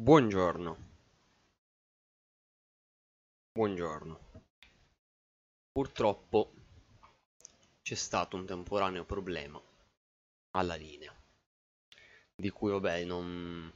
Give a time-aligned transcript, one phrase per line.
[0.00, 0.76] Buongiorno.
[3.52, 4.20] Buongiorno.
[5.70, 6.54] Purtroppo
[7.82, 9.60] c'è stato un temporaneo problema
[10.52, 11.14] alla linea,
[12.34, 13.70] di cui vabbè non,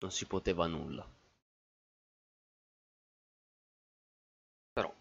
[0.00, 1.10] non si poteva nulla.
[4.70, 4.94] Però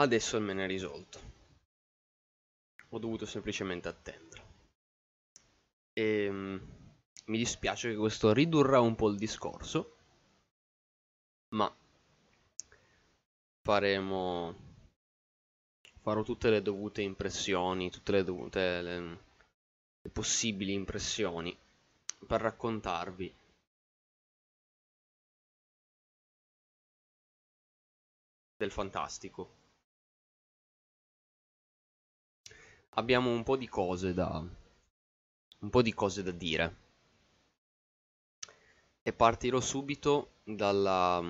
[0.00, 1.20] adesso me ne è risolto.
[2.88, 4.46] Ho dovuto semplicemente attendere.
[5.92, 6.76] E
[7.28, 9.96] mi dispiace che questo ridurrà un po' il discorso,
[11.50, 11.74] ma
[13.62, 14.66] faremo
[16.00, 19.00] farò tutte le dovute impressioni, tutte le dovute le,
[20.00, 21.56] le possibili impressioni
[22.26, 23.34] per raccontarvi
[28.56, 29.56] del fantastico.
[32.90, 34.42] Abbiamo un po' di cose da
[35.60, 36.87] un po' di cose da dire
[39.08, 41.22] e partirò subito dalla,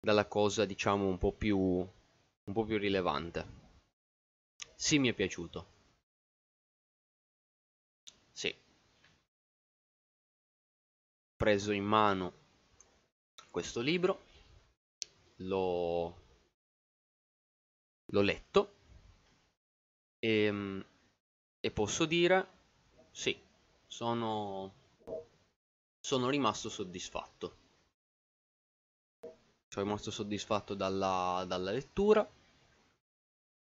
[0.00, 3.46] dalla cosa diciamo un po' più un po' più rilevante.
[4.74, 5.66] Sì mi è piaciuto.
[8.32, 8.48] Sì.
[8.48, 8.54] Ho
[11.36, 12.32] preso in mano
[13.50, 14.20] questo libro
[15.36, 16.14] l'ho
[18.06, 18.74] l'ho letto.
[20.18, 20.82] E,
[21.60, 22.48] e posso dire
[23.12, 23.38] sì
[23.86, 24.72] sono
[26.06, 27.56] sono rimasto soddisfatto.
[29.66, 32.24] Sono rimasto soddisfatto dalla, dalla lettura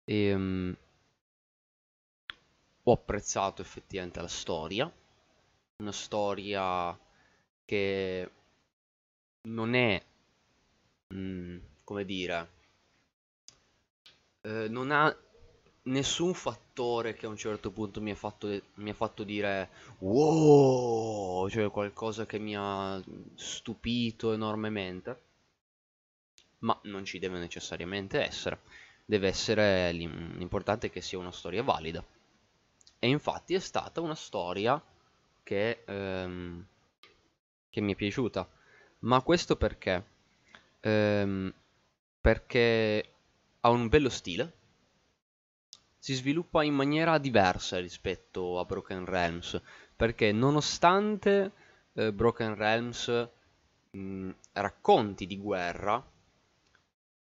[0.02, 0.76] e um,
[2.82, 4.92] ho apprezzato effettivamente la storia.
[5.76, 6.98] Una storia
[7.64, 8.30] che
[9.42, 10.04] non è,
[11.14, 12.50] mm, come dire,
[14.40, 15.16] eh, non ha
[15.84, 21.48] nessun fattore che a un certo punto mi ha fatto, mi ha fatto dire wow,
[21.48, 23.02] cioè qualcosa che mi ha
[23.34, 25.20] stupito enormemente.
[26.60, 28.60] Ma non ci deve necessariamente essere.
[29.04, 32.04] Deve essere l'importante è che sia una storia valida.
[32.98, 34.80] E infatti è stata una storia
[35.42, 36.64] che, ehm,
[37.68, 38.48] che mi è piaciuta.
[39.00, 40.04] Ma questo perché?
[40.80, 41.52] Ehm,
[42.20, 43.14] perché
[43.60, 44.60] ha un bello stile
[46.02, 49.62] si sviluppa in maniera diversa rispetto a Broken Realms,
[49.94, 51.52] perché nonostante
[51.92, 53.28] eh, Broken Realms
[53.92, 56.04] mh, racconti di guerra,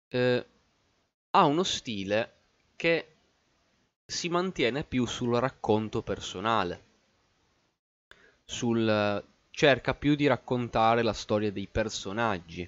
[0.08, 0.46] eh,
[1.32, 2.32] ha uno stile
[2.74, 3.08] che
[4.06, 6.82] si mantiene più sul racconto personale,
[8.42, 12.66] sul, cerca più di raccontare la storia dei personaggi,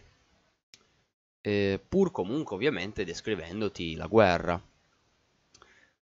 [1.40, 4.72] eh, pur comunque ovviamente descrivendoti la guerra.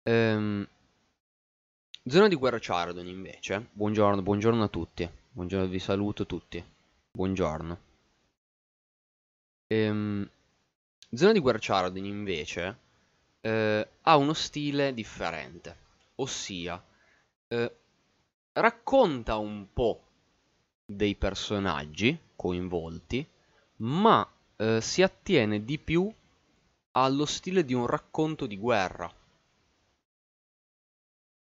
[0.09, 0.65] Ehm,
[2.05, 3.71] zona di guerra Chardon invece.
[3.73, 5.11] Buongiorno, buongiorno a tutti.
[5.33, 6.65] Buongiorno, vi saluto tutti.
[7.11, 7.79] Buongiorno.
[9.67, 10.31] Ehm,
[11.11, 12.79] zona di guerra Chardon invece
[13.41, 15.77] eh, ha uno stile differente.
[16.17, 16.81] Ossia,
[17.49, 17.77] eh,
[18.53, 20.03] racconta un po'
[20.85, 23.27] dei personaggi coinvolti,
[23.79, 24.25] ma
[24.55, 26.09] eh, si attiene di più
[26.93, 29.13] allo stile di un racconto di guerra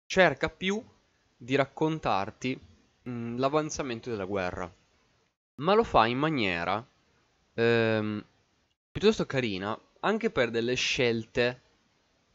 [0.07, 0.83] cerca più
[1.37, 2.59] di raccontarti
[3.03, 4.73] mh, l'avanzamento della guerra,
[5.57, 6.85] ma lo fa in maniera
[7.55, 8.25] ehm,
[8.91, 11.61] piuttosto carina, anche per delle scelte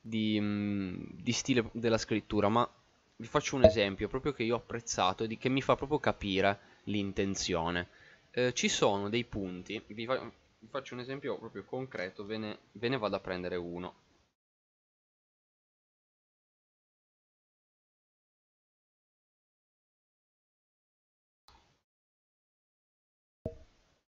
[0.01, 2.69] di, mh, di, stile della scrittura, ma
[3.17, 6.59] vi faccio un esempio proprio che io ho apprezzato e che mi fa proprio capire
[6.85, 7.89] l'intenzione.
[8.31, 10.19] Eh, ci sono dei punti, vi, fa
[10.59, 14.07] vi, faccio un esempio proprio concreto, ve ne, ve ne vado a prendere uno.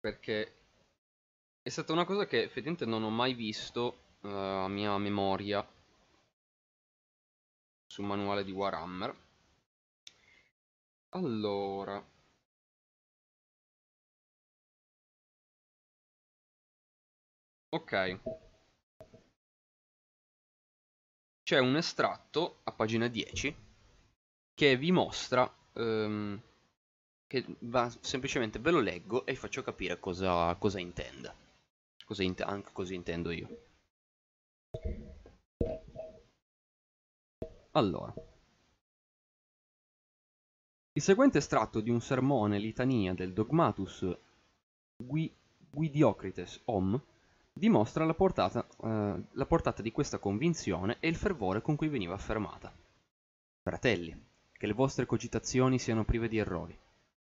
[0.02, 0.56] Perché
[1.62, 5.66] è stata una cosa che effettivamente non ho mai visto uh, a mia memoria
[7.86, 9.16] sul manuale di Warhammer.
[11.14, 12.04] Allora,
[17.70, 18.20] ok,
[21.44, 23.54] c'è un estratto a pagina 10
[24.54, 26.42] che vi mostra um,
[27.32, 31.34] che va, semplicemente ve lo leggo e faccio capire cosa, cosa intenda.
[32.04, 33.48] Cosa int anche così intendo io.
[37.72, 38.14] Allora.
[40.92, 44.14] Il seguente estratto di un sermone litania del Dogmatus
[44.98, 45.34] Gui
[45.70, 47.02] Guidiocrites Om
[47.54, 52.14] dimostra la portata, eh, la portata di questa convinzione e il fervore con cui veniva
[52.14, 52.70] affermata.
[53.62, 56.78] Fratelli, che le vostre cogitazioni siano prive di errori.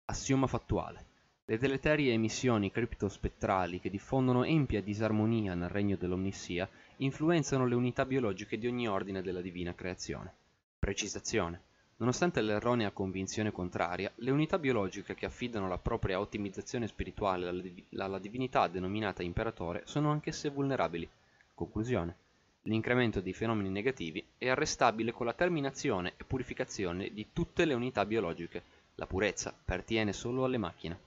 [0.05, 1.05] Assioma fattuale.
[1.45, 8.57] Le deleterie emissioni criptospettrali che diffondono empia disarmonia nel regno dell'omnissia influenzano le unità biologiche
[8.57, 10.33] di ogni ordine della divina creazione.
[10.77, 11.61] Precisazione.
[11.97, 17.97] Nonostante l'erronea convinzione contraria, le unità biologiche che affidano la propria ottimizzazione spirituale alla, div-
[17.97, 21.07] alla divinità denominata imperatore sono anch'esse vulnerabili.
[21.53, 22.17] Conclusione.
[22.63, 28.05] L'incremento dei fenomeni negativi è arrestabile con la terminazione e purificazione di tutte le unità
[28.05, 28.81] biologiche.
[28.95, 30.99] La purezza appartiene solo alle macchine.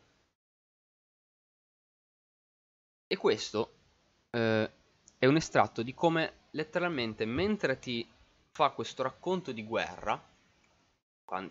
[3.06, 3.73] E questo
[4.31, 4.71] eh,
[5.19, 8.06] è un estratto di come letteralmente mentre ti
[8.50, 10.21] fa questo racconto di guerra,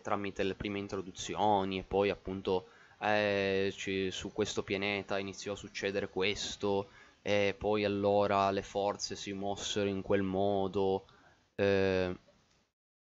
[0.01, 2.67] tramite le prime introduzioni e poi appunto
[2.99, 3.73] eh,
[4.09, 6.89] su questo pianeta iniziò a succedere questo
[7.21, 11.05] e poi allora le forze si mossero in quel modo.
[11.55, 12.15] Eh,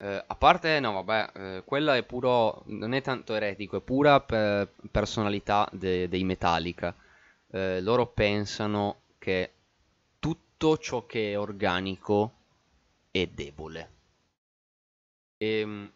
[0.01, 4.19] eh, a parte, no, vabbè, eh, quella è puro, non è tanto eretico, è pura
[4.19, 6.95] per personalità de, dei Metallica
[7.51, 9.53] eh, loro pensano che
[10.19, 12.33] tutto ciò che è organico
[13.11, 13.89] è debole.
[15.37, 15.91] E, ehm,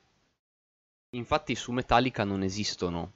[1.11, 3.11] infatti su Metallica non esistono,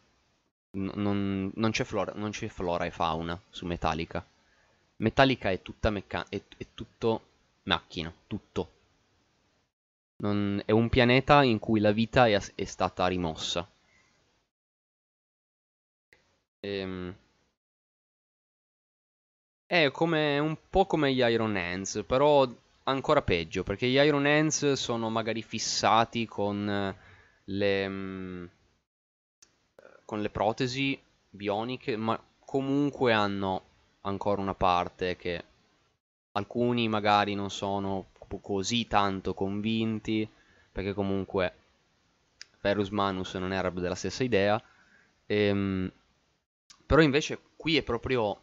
[0.72, 4.26] non, non, c'è flora, non, c'è flora, e fauna su Metallica.
[4.98, 7.22] Metallica è tutta mecca- è, è tutto
[7.64, 8.78] macchina, tutto.
[10.22, 13.70] Non, è un pianeta in cui la vita è, è stata rimossa.
[16.62, 17.16] Ehm...
[19.66, 22.48] È come un po' come gli Iron Hands, però
[22.84, 26.96] ancora peggio, perché gli Iron Hands sono magari fissati con
[27.46, 28.46] le, mm,
[30.06, 31.00] con le protesi
[31.30, 33.62] bioniche, ma comunque hanno
[34.02, 35.44] ancora una parte che
[36.32, 38.08] alcuni magari non sono
[38.38, 40.30] così tanto convinti,
[40.72, 41.54] perché comunque
[42.58, 44.62] Ferus Manus non era della stessa idea,
[45.26, 45.92] ehm,
[46.86, 48.42] però invece qui è proprio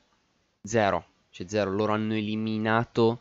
[0.62, 3.21] zero c'è zero, loro hanno eliminato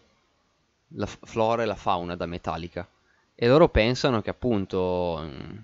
[0.93, 2.87] la flora e la fauna da Metallica.
[3.35, 5.57] E loro pensano che appunto mm,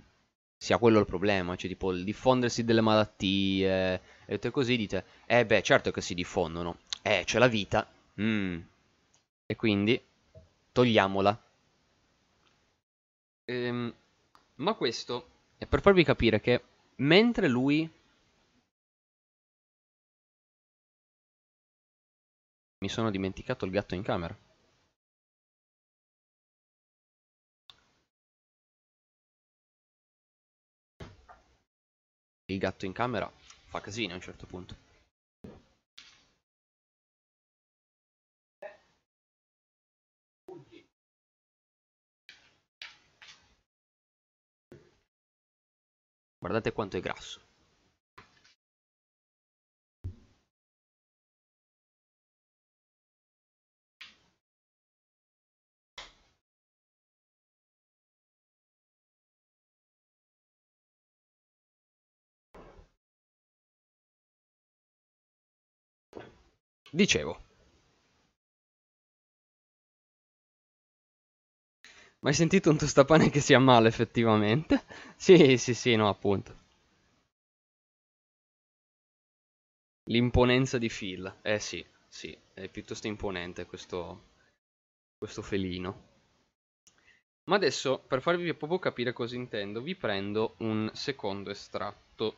[0.58, 5.46] sia quello il problema, cioè tipo il diffondersi delle malattie e tutto così dite, eh
[5.46, 7.90] beh certo che si diffondono, eh c'è la vita,
[8.20, 8.60] mm.
[9.46, 10.04] e quindi
[10.72, 11.44] togliamola.
[13.46, 13.94] Ehm,
[14.56, 15.28] ma questo
[15.58, 16.64] è per farvi capire che
[16.98, 17.90] mentre lui
[22.82, 24.36] Mi sono dimenticato il gatto in camera.
[32.46, 33.32] Il gatto in camera
[33.66, 34.76] fa casino a un certo punto.
[46.42, 47.40] Guardate quanto è grasso.
[66.92, 67.51] Dicevo.
[72.22, 74.84] Ma hai sentito un tostapane che sia male effettivamente?
[75.16, 76.56] Sì, sì, sì, no, appunto.
[80.12, 81.40] L'imponenza di Phil.
[81.42, 84.26] Eh sì, sì, è piuttosto imponente questo,
[85.18, 86.10] questo felino.
[87.44, 92.38] Ma adesso, per farvi proprio capire cosa intendo, vi prendo un secondo estratto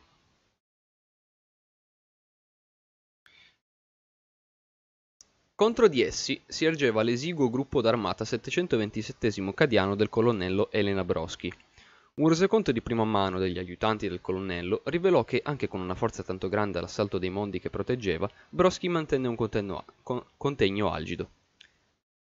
[5.63, 11.49] Contro di essi si ergeva l'esiguo gruppo d'armata 727 Cadiano del colonnello Elena Broschi.
[12.15, 16.21] Un resoconto di prima mano degli aiutanti del colonnello rivelò che, anche con una forza
[16.21, 21.29] tanto grande all'assalto dei mondi che proteggeva, Broschi mantenne un contegno, con, contegno algido.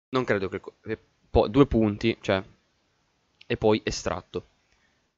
[0.09, 0.61] Non credo che...
[0.81, 0.99] Eh,
[1.29, 2.43] po, due punti, cioè...
[3.47, 4.47] E poi estratto.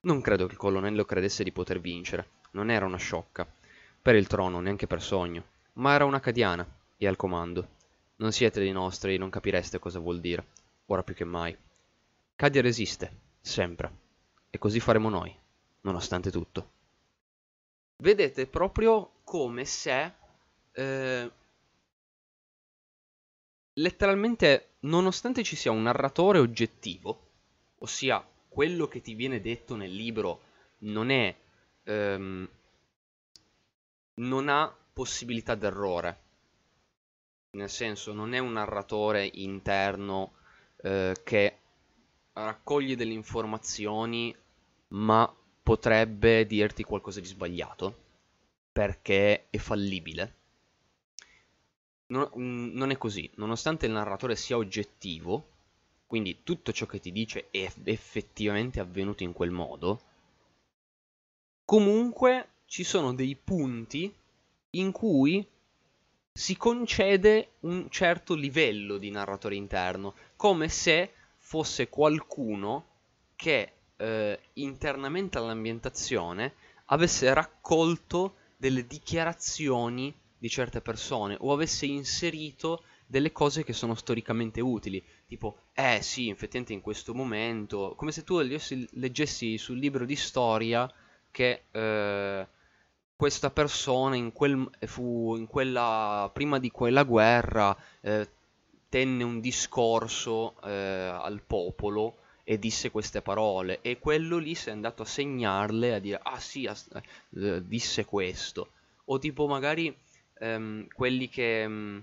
[0.01, 2.27] Non credo che il colonnello credesse di poter vincere.
[2.51, 3.51] Non era una sciocca.
[3.99, 5.43] Per il trono, neanche per sogno.
[5.73, 7.73] Ma era una cadiana, e al comando.
[8.17, 10.47] Non siete dei nostri, non capireste cosa vuol dire,
[10.85, 11.55] ora più che mai.
[12.35, 14.03] Cadia resiste, sempre.
[14.49, 15.35] E così faremo noi,
[15.81, 16.71] nonostante tutto.
[17.97, 20.13] Vedete proprio come se...
[20.71, 21.31] Eh,
[23.73, 27.31] letteralmente, nonostante ci sia un narratore oggettivo,
[27.79, 30.41] ossia quello che ti viene detto nel libro
[30.79, 31.35] non è...
[31.83, 32.49] Ehm,
[34.17, 36.24] non ha possibilità d'errore
[37.55, 40.33] nel senso non è un narratore interno
[40.83, 41.57] eh, che
[42.33, 44.35] raccoglie delle informazioni
[44.89, 45.33] ma
[45.63, 48.03] potrebbe dirti qualcosa di sbagliato
[48.71, 50.33] perché è fallibile.
[52.07, 55.47] Non, mm, non, è così, nonostante il narratore sia oggettivo,
[56.05, 60.01] quindi tutto ciò che ti dice è effettivamente avvenuto in quel modo,
[61.63, 64.13] comunque ci sono dei punti
[64.71, 65.47] in cui
[66.37, 72.87] si concede un certo livello di narratore interno, come se fosse qualcuno
[73.37, 76.55] che eh, internamente all'ambientazione
[76.87, 84.59] avesse raccolto delle dichiarazioni di certe persone o avesse inserito delle cose che sono storicamente
[84.59, 90.17] utili, tipo, eh sì, effettivamente in questo momento, come se tu leggessi, sul libro di
[90.17, 90.91] storia
[91.31, 92.47] che eh,
[93.15, 98.29] questa persona in, quel, fu, in quella, prima di quella guerra eh,
[98.89, 103.81] tenne un discorso eh, al popolo e disse queste parole.
[103.81, 108.69] E quello lì si è andato a segnarle a dire ah sì eh, disse questo.
[109.05, 109.95] O tipo magari
[110.39, 111.99] ehm, quelli che mh, mm,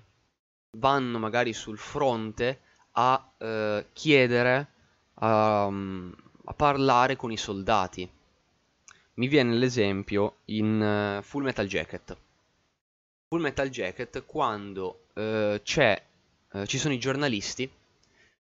[0.79, 2.61] vanno magari sul fronte
[2.93, 4.69] a eh, chiedere
[5.15, 6.15] a, um,
[6.45, 8.11] a, parlare con i soldati
[9.15, 12.17] mi viene l'esempio in uh, Full Metal Jacket
[13.29, 17.71] Full Metal Jacket quando uh, uh, ci sono i giornalisti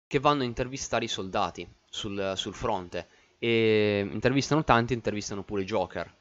[0.08, 3.08] che vanno a intervistare i soldati sul, sul fronte
[3.40, 6.14] e intervistano tanti, intervistano pure Joker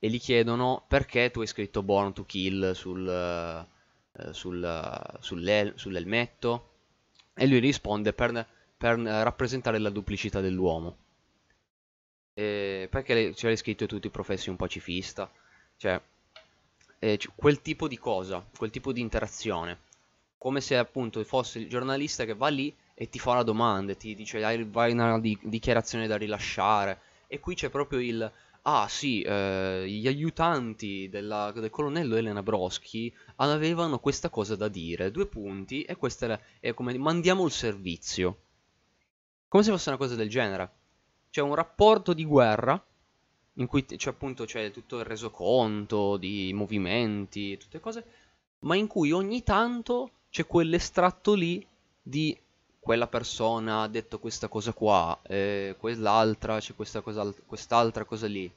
[0.00, 3.66] e gli chiedono perché tu hai scritto Born to Kill sul,
[4.32, 6.68] sul, sull'elmetto
[7.34, 10.96] e lui risponde per, per rappresentare la duplicità dell'uomo.
[12.90, 15.30] Perché ce l'hai scritto e tu ti professi un pacifista?
[15.76, 16.00] Cioè,
[17.00, 19.86] eh, quel tipo di cosa, quel tipo di interazione.
[20.38, 24.14] Come se appunto fosse il giornalista che va lì e ti fa una domanda, ti
[24.14, 27.00] dice vai una di- dichiarazione da rilasciare.
[27.26, 28.30] E qui c'è proprio il
[28.62, 35.10] ah sì, eh, gli aiutanti della, del colonnello Elena Broschi avevano questa cosa da dire,
[35.10, 38.42] due punti, e questa è, è come mandiamo il servizio.
[39.48, 40.70] Come se fosse una cosa del genere.
[41.30, 42.82] C'è un rapporto di guerra
[43.54, 48.04] in cui c'è appunto c'è tutto il resoconto di movimenti, tutte cose,
[48.60, 51.64] ma in cui ogni tanto c'è quell'estratto lì
[52.00, 52.36] di
[52.78, 58.50] quella persona ha detto questa cosa qua, e quell'altra c'è questa cosa, quest'altra cosa lì.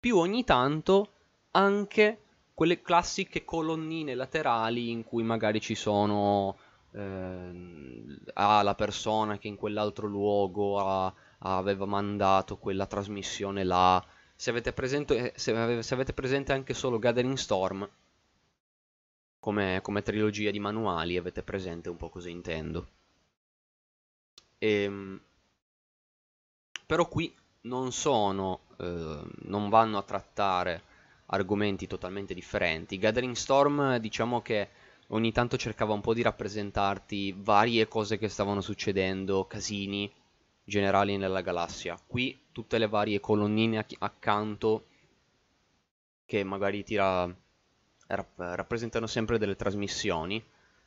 [0.00, 1.10] Più ogni tanto
[1.52, 2.20] anche
[2.54, 6.56] quelle classiche colonnine laterali in cui magari ci sono
[6.92, 11.12] eh, ah, la persona che in quell'altro luogo ha,
[11.54, 14.04] aveva mandato quella trasmissione là.
[14.34, 17.88] Se avete, presente, se, avete, se avete presente anche solo Gathering Storm,
[19.38, 22.88] come, come trilogia di manuali, avete presente un po' cosa intendo.
[24.58, 25.20] E, ehm,
[26.86, 30.82] però qui non sono, eh, non vanno a trattare
[31.26, 32.98] argomenti totalmente differenti.
[32.98, 34.68] Gathering Storm diciamo che
[35.08, 40.12] ogni tanto cercava un po' di rappresentarti varie cose che stavano succedendo, casini
[40.66, 41.98] generali nella galassia.
[42.04, 44.86] Qui tutte le varie colonnine accanto
[46.26, 47.32] che magari ti ra
[48.08, 50.42] rappresentano sempre delle trasmissioni,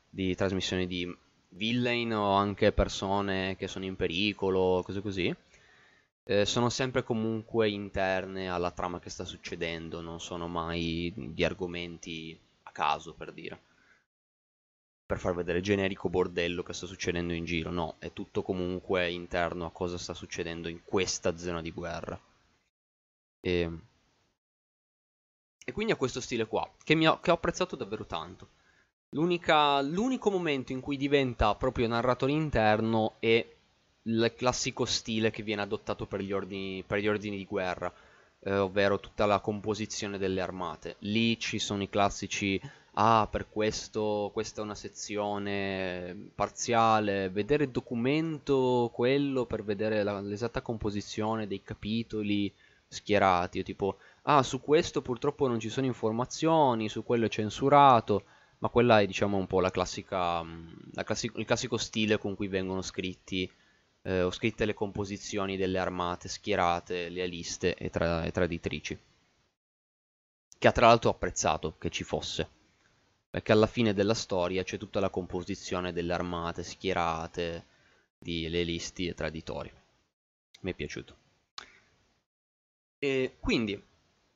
[0.09, 1.17] di trasmissioni di
[1.49, 5.35] villain o anche persone che sono in pericolo, cose così,
[6.23, 12.37] eh, sono sempre comunque interne alla trama che sta succedendo, non sono mai di argomenti
[12.63, 13.59] a caso, per dire.
[15.09, 19.65] Per far vedere generico bordello che sta succedendo in giro, no, è tutto comunque interno
[19.65, 22.21] a cosa sta succedendo in questa zona di guerra.
[23.41, 23.71] E,
[25.65, 28.49] e quindi ha questo stile qua, che, ho, che ho apprezzato davvero tanto.
[29.09, 33.43] l'unico momento in cui diventa proprio narratore interno è
[34.03, 37.91] il classico stile che viene adottato per gli ordini, per gli ordini di guerra,
[38.41, 40.97] eh, ovvero tutta la composizione delle armate.
[40.99, 42.61] Lì ci sono i classici,
[42.99, 50.61] ah, per questo, questa è una sezione parziale, vedere il documento, quello per vedere l'esatta
[50.61, 52.53] composizione dei capitoli
[52.87, 58.23] schierati, tipo, ah, su questo purtroppo non ci sono informazioni, su quello è censurato
[58.59, 60.43] ma quella è diciamo un po' la classica,
[60.93, 63.49] la classico, il classico stile con cui vengono scritti
[64.01, 68.97] eh, ho scritte le composizioni delle armate schierate, lealiste e, tra- e traditrici.
[70.57, 72.58] Che ha tra l'altro apprezzato che ci fosse.
[73.29, 77.65] Perché alla fine della storia c'è tutta la composizione delle armate schierate,
[78.17, 79.71] di lealisti e traditori.
[80.61, 81.15] Mi è piaciuto.
[82.97, 83.81] E quindi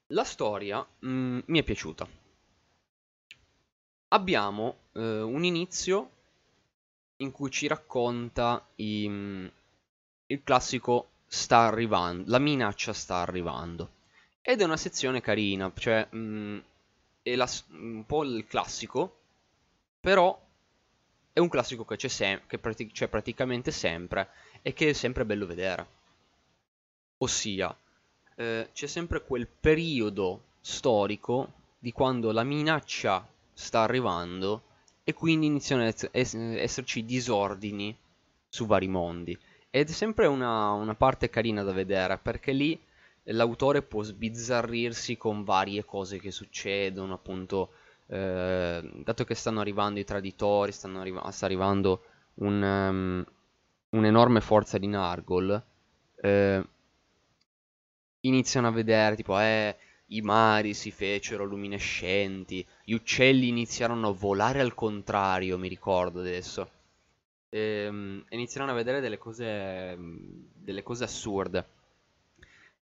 [0.08, 2.08] la storia mh, mm, mi è piaciuta.
[4.10, 6.12] Abbiamo eh, un inizio
[7.18, 9.06] in cui ci racconta i,
[10.28, 14.02] il classico sta arrivando, la minaccia sta arrivando.
[14.42, 16.60] Ed è una sezione carina, cioè mh, mm,
[17.24, 19.20] è la, un po' il classico,
[20.00, 20.40] però
[21.32, 24.30] è un classico che c'è, sem- che prati- c'è praticamente sempre
[24.62, 25.88] e che è sempre bello vedere.
[27.18, 27.76] Ossia,
[28.36, 34.64] eh, c'è sempre quel periodo storico di quando la minaccia sta arrivando
[35.04, 37.96] e quindi iniziano ad esserci disordini
[38.48, 39.38] su vari mondi.
[39.70, 42.80] Ed è sempre una, una parte carina da vedere perché lì
[43.26, 47.72] l'autore può sbizzarrirsi con varie cose che succedono, appunto,
[48.08, 52.04] eh, dato che stanno arrivando i traditori, arriva- sta arrivando
[52.36, 53.26] un, um,
[53.90, 55.62] un'enorme forza di Nargol,
[56.22, 56.64] eh,
[58.22, 59.76] iniziano a vedere tipo, eh,
[60.08, 66.70] i mari si fecero luminescenti, gli uccelli iniziarono a volare al contrario, mi ricordo adesso.
[67.50, 69.98] E, ehm, iniziarono a vedere delle cose,
[70.54, 71.66] delle cose assurde.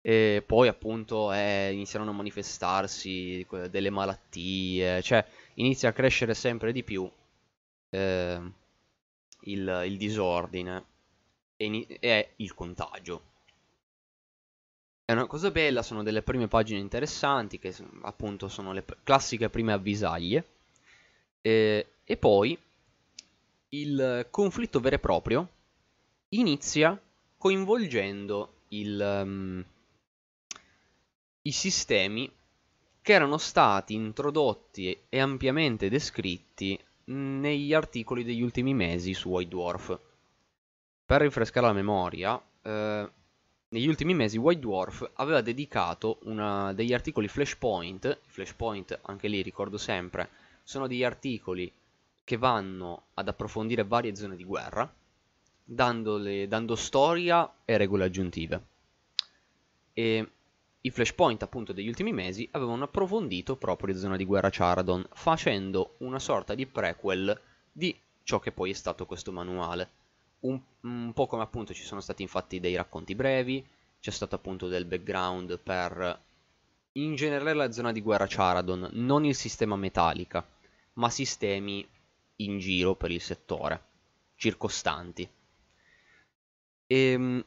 [0.01, 5.25] E poi appunto eh, iniziarono a manifestarsi delle malattie, cioè
[5.55, 7.09] inizia a crescere sempre di più
[7.89, 8.41] eh,
[9.41, 10.85] il, il, disordine
[11.57, 13.23] e, e il contagio.
[15.03, 19.73] È una cosa bella, sono delle prime pagine interessanti che appunto sono le classiche prime
[19.73, 20.47] avvisaglie.
[21.41, 22.57] E, e poi
[23.69, 25.49] il conflitto vero e proprio
[26.29, 26.99] inizia
[27.37, 29.65] coinvolgendo il, um,
[31.43, 32.31] i sistemi
[33.01, 39.99] che erano stati introdotti e ampiamente descritti negli articoli degli ultimi mesi su White Dwarf.
[41.05, 43.09] Per rinfrescare la memoria, eh,
[43.69, 49.77] negli ultimi mesi White Dwarf aveva dedicato una, degli articoli Flashpoint, Flashpoint anche lì ricordo
[49.77, 50.29] sempre,
[50.63, 51.71] sono degli articoli
[52.23, 54.91] che vanno ad approfondire varie zone di guerra,
[55.63, 58.63] dando storia e regole aggiuntive.
[59.93, 60.27] E
[60.81, 65.95] i flashpoint appunto degli ultimi mesi avevano approfondito proprio le zone di guerra Charadon, facendo
[65.99, 67.39] una sorta di prequel
[67.71, 69.89] di ciò che poi è stato questo manuale.
[70.41, 73.65] Un, un po' come appunto ci sono stati infatti dei racconti brevi,
[73.99, 76.21] c'è stato appunto del background per
[76.93, 80.47] in generale la zona di guerra Charadon, non il sistema metallica,
[80.93, 81.85] ma sistemi
[82.37, 83.81] in giro per il settore,
[84.35, 85.29] circostanti.
[86.87, 87.45] E, ehm,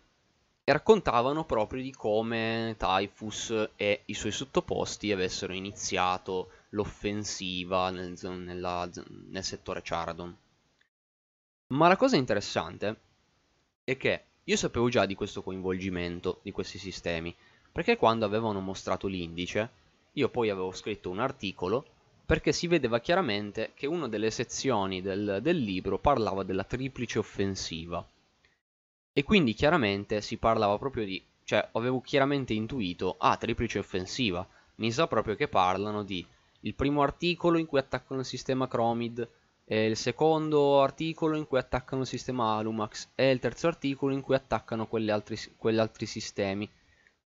[0.73, 8.89] raccontavano proprio di come Typhus e i suoi sottoposti avessero iniziato l'offensiva nel, nella,
[9.29, 10.37] nel settore Charadon.
[11.69, 13.01] Ma la cosa interessante
[13.85, 17.35] è che io sapevo già di questo coinvolgimento di questi sistemi,
[17.71, 19.71] perché quando avevano mostrato l'indice,
[20.13, 21.87] io poi avevo scritto un articolo
[22.25, 28.07] perché si vedeva chiaramente che una delle sezioni del, del libro parlava della triplice offensiva
[29.15, 31.23] e quindi chiaramente si parlava proprio di...
[31.45, 34.47] Cioè, avevo chiaramente intuito, ah, triplice offensiva.
[34.77, 36.27] Mi sa proprio che parlano di
[36.61, 39.29] il primo articolo in cui attaccano il sistema Chromid,
[39.65, 44.23] e il secondo articolo in cui attaccano il sistema Alumax, e il terzo articolo in
[44.23, 46.71] cui attaccano quegli altri, quegli altri sistemi.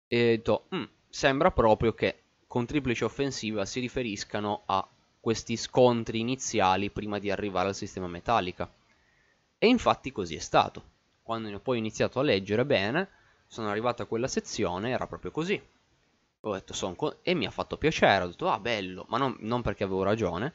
[0.08, 4.88] E ho detto, mm, sembra proprio che con triplice offensiva si riferiscano a
[5.20, 8.72] questi scontri iniziali prima di arrivare al sistema Metallica.
[9.58, 10.94] E infatti così è stato
[11.26, 13.10] quando poi ho iniziato a leggere bene,
[13.48, 15.60] sono arrivato a quella sezione, era proprio così.
[16.42, 19.64] Ho detto, son e mi ha fatto piacere, ho detto, ah bello, ma non, non
[19.64, 20.54] perché avevo ragione,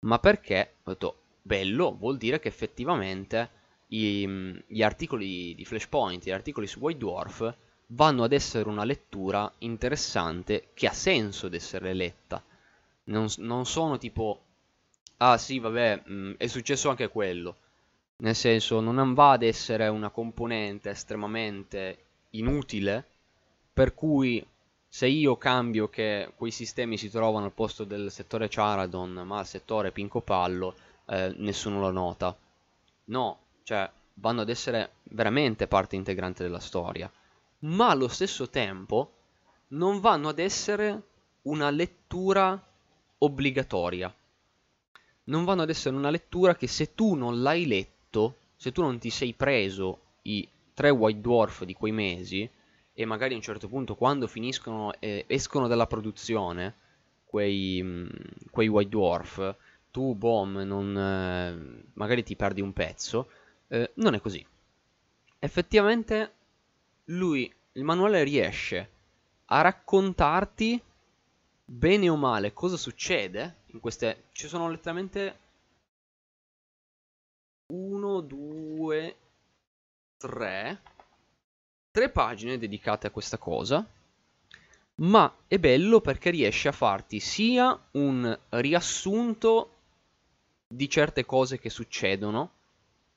[0.00, 3.50] ma perché ho detto, bello vuol dire che effettivamente
[3.88, 4.26] i,
[4.66, 7.54] gli articoli di Flashpoint, gli articoli su White Dwarf,
[7.88, 12.42] vanno ad essere una lettura interessante che ha senso ad essere letta.
[13.04, 14.40] Non, non sono tipo,
[15.18, 17.56] ah sì, vabbè, mh, mm, è successo anche quello
[18.20, 23.06] nel senso, non va ad essere una componente estremamente inutile,
[23.72, 24.44] per cui
[24.88, 29.46] se io cambio che quei sistemi si trovano al posto del settore Charadon, ma al
[29.46, 30.74] settore Pinco Pallo,
[31.06, 32.36] eh, nessuno lo nota.
[33.04, 37.10] No, cioè, vanno ad essere veramente parte integrante della storia.
[37.60, 39.12] Ma allo stesso tempo
[39.68, 41.02] non vanno ad essere
[41.42, 42.60] una lettura
[43.18, 44.12] obbligatoria.
[45.24, 48.82] Non vanno ad essere una lettura che se tu non l'hai letta, detto, se tu
[48.82, 52.48] non ti sei preso i tre White Dwarf di quei mesi,
[52.92, 56.74] e magari a un certo punto quando finiscono, eh, escono dalla produzione,
[57.24, 58.06] quei, mh, mm,
[58.50, 59.56] quei White Dwarf,
[59.90, 63.30] tu, Bomb, non, eh, magari ti perdi un pezzo,
[63.68, 64.44] eh, non è così.
[65.38, 66.32] Effettivamente
[67.06, 68.90] lui, il manuale riesce
[69.46, 70.82] a raccontarti
[71.64, 74.24] bene o male cosa succede in queste...
[74.32, 75.38] Ci sono letteralmente
[77.70, 79.16] 1, 2,
[80.16, 80.80] 3,
[81.90, 83.86] tre pagine dedicate a questa cosa,
[84.96, 89.74] ma è bello perché riesce a farti sia un riassunto
[90.66, 92.52] di certe cose che succedono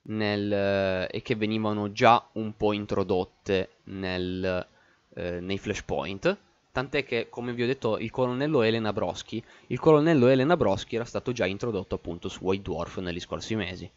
[0.03, 4.67] nel, e che venivano già un po' introdotte nel,
[5.13, 6.37] eh, nei flashpoint.
[6.73, 11.05] Tant'è che, come vi ho detto, il colonnello Elena Broschi, il colonnello Elena Broschi era
[11.05, 13.89] stato già introdotto appunto su White Dwarf negli scorsi mesi.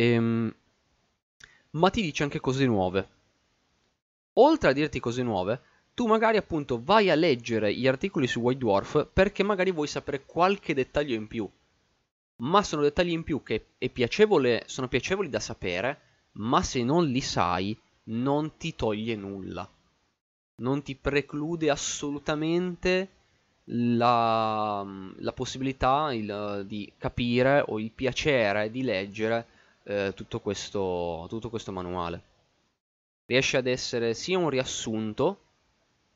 [0.00, 0.54] Ehm,
[1.72, 3.08] ma ti dice anche cose nuove.
[4.34, 5.60] Oltre a dirti cose nuove,
[5.92, 10.24] tu magari appunto vai a leggere gli articoli su White Dwarf perché magari vuoi sapere
[10.24, 11.46] qualche dettaglio in più.
[12.36, 13.66] Ma sono dettagli in più che
[14.64, 16.00] sono piacevoli da sapere,
[16.32, 19.68] ma se non li sai non ti toglie nulla.
[20.56, 23.10] Non ti preclude assolutamente
[23.64, 24.82] la,
[25.16, 31.72] la possibilità il, di capire o il piacere di leggere eh, tutto, questo, tutto questo
[31.72, 32.22] manuale.
[33.26, 35.44] Riesce ad essere sia un riassunto,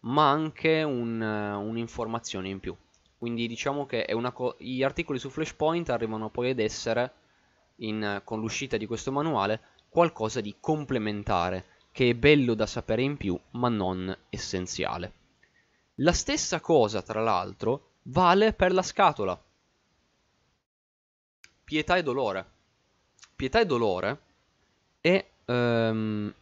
[0.00, 2.76] ma anche un, un'informazione in più.
[3.16, 4.06] Quindi diciamo che
[4.58, 7.12] gli articoli su Flashpoint arrivano poi ad essere,
[7.76, 13.16] in, con l'uscita di questo manuale, qualcosa di complementare, che è bello da sapere in
[13.16, 15.12] più, ma non essenziale.
[15.98, 19.40] La stessa cosa, tra l'altro, vale per la scatola.
[21.62, 22.53] Pietà e dolore.
[23.36, 24.18] Pietà e dolore
[25.00, 26.32] è um,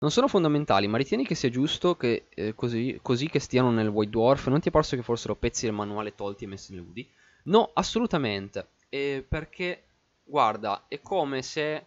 [0.00, 3.88] non sono fondamentali, ma ritieni che sia giusto che eh, così, così, che stiano nel
[3.88, 4.46] White Dwarf?
[4.48, 7.06] Non ti è parso che fossero pezzi del manuale tolti e messi nudi?
[7.44, 8.68] No, assolutamente.
[8.88, 9.82] Eh, perché,
[10.24, 11.86] guarda, è come se...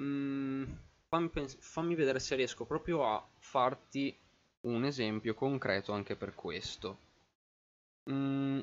[0.00, 0.62] Mm,
[1.08, 4.16] fammi, fammi, vedere se riesco proprio a farti
[4.62, 6.98] un esempio concreto anche per questo.
[8.08, 8.60] Mm.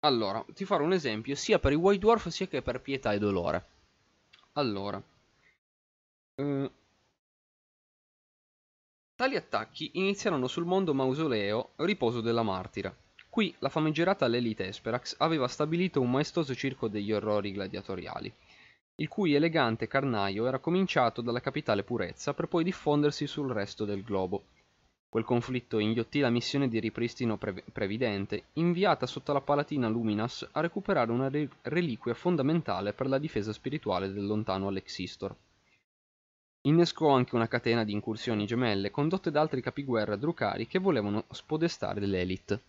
[0.00, 3.18] Allora, ti farò un esempio sia per i White Dwarf sia che per Pietà e
[3.18, 3.66] Dolore.
[4.52, 5.02] Allora,
[6.36, 6.70] eh,
[9.14, 12.94] tali attacchi iniziarono sul mondo mausoleo Riposo della Martira.
[13.28, 18.32] Qui la famigerata Lelite Esperax aveva stabilito un maestoso circo degli orrori gladiatoriali,
[18.96, 24.02] il cui elegante carnaio era cominciato dalla capitale Purezza per poi diffondersi sul resto del
[24.02, 24.46] globo.
[25.16, 30.60] Quel conflitto inghiottì la missione di ripristino pre previdente, inviata sotto la Palatina Luminas a
[30.60, 35.34] recuperare una re reliquia fondamentale per la difesa spirituale del lontano Alexistor.
[36.66, 42.04] Innescò anche una catena di incursioni gemelle condotte da altri capiguerra drucari che volevano spodestare
[42.04, 42.60] l'Elite.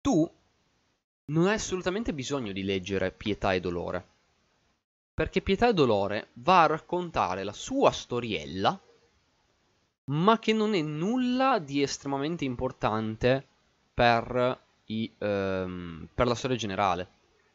[0.00, 0.28] Tu
[1.26, 4.04] non hai assolutamente bisogno di leggere Pietà e Dolore,
[5.14, 8.80] perché Pietà e Dolore va a raccontare la sua storiella
[10.06, 13.44] ma che non è nulla di estremamente importante
[13.92, 17.08] per, i, ehm, per la storia generale.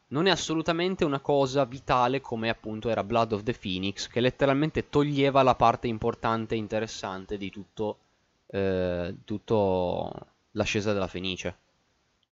[0.08, 4.90] Non è assolutamente una cosa vitale come appunto era Blood of the Phoenix, che letteralmente
[4.90, 7.98] toglieva la parte importante e interessante di tutto,
[8.48, 10.12] eh, tutto
[10.52, 11.56] l'ascesa della Fenice.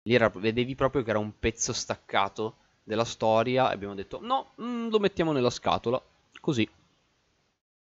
[0.03, 4.51] Lì era, vedevi proprio che era un pezzo staccato della storia e abbiamo detto no,
[4.61, 6.01] mm, lo mettiamo nella scatola,
[6.39, 6.69] così.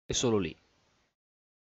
[0.07, 0.55] E solo lì.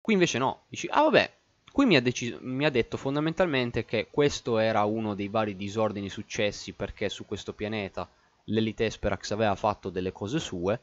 [0.10, 1.32] Qui invece no, dici, ah vabbè,
[1.72, 6.10] qui mi ha, deciso, mi ha detto fondamentalmente che questo era uno dei vari disordini
[6.10, 8.10] successi perché su questo pianeta
[8.46, 10.80] l'Elite Esperax aveva fatto delle cose sue.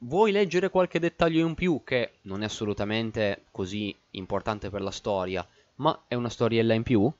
[0.00, 5.48] Vuoi leggere qualche dettaglio in più che non è assolutamente così importante per la storia,
[5.76, 7.10] ma è una storiella in più?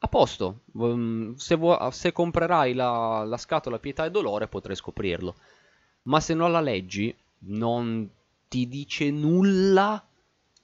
[0.00, 1.58] A posto, mm, se,
[1.92, 5.34] se comprerai la, la scatola Pietà e Dolore potrai scoprirlo.
[6.02, 8.06] Ma se non la leggi, non
[8.48, 10.08] ti dice nulla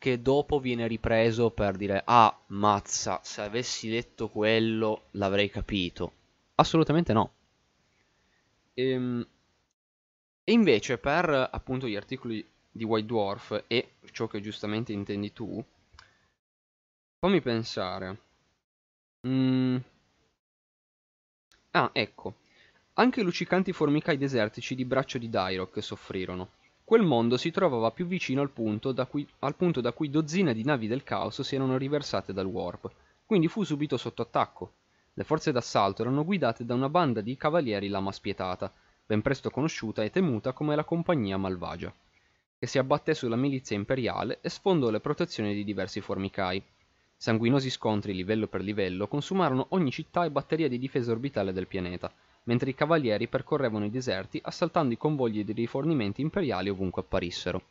[0.01, 6.13] che dopo viene ripreso per dire ah mazza se avessi detto quello l'avrei capito.
[6.55, 7.33] Assolutamente no.
[8.73, 9.27] Ehm,
[10.43, 15.63] e invece per appunto gli articoli di White Dwarf e ciò che giustamente intendi tu
[17.19, 18.19] fammi pensare.
[19.29, 19.77] Mm.
[21.73, 22.37] ah ecco.
[22.95, 26.53] Anche i luccicanti formicai desertici di braccio di Dairoc soffrirono
[26.91, 30.65] Quel mondo si trovava più vicino al punto, cui, al punto da cui dozzine di
[30.65, 32.91] navi del caos si erano riversate dal warp,
[33.25, 34.73] quindi fu subito sotto attacco.
[35.15, 38.73] Le forze d'assalto erano guidate da una banda di cavalieri lama spietata,
[39.07, 41.95] ben presto conosciuta e temuta come la Compagnia Malvagia,
[42.59, 46.61] che si abbatté sulla milizia imperiale e sfondò le protezioni di diversi formicai.
[47.17, 52.13] Sanguinosi scontri livello per livello consumarono ogni città e batteria di difesa orbitale del pianeta,
[52.45, 57.63] mentre i cavalieri percorrevano i deserti assaltando i convogli di rifornimenti imperiali ovunque apparissero.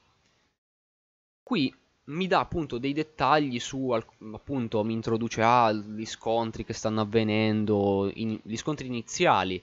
[1.44, 1.74] Qui
[2.06, 8.10] mi dà appunto dei dettagli su, appunto, mi introduce agli ah, scontri che stanno avvenendo,
[8.14, 9.62] in, gli scontri iniziali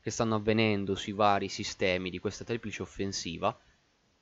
[0.00, 3.56] che stanno avvenendo sui vari sistemi di questa triplice offensiva,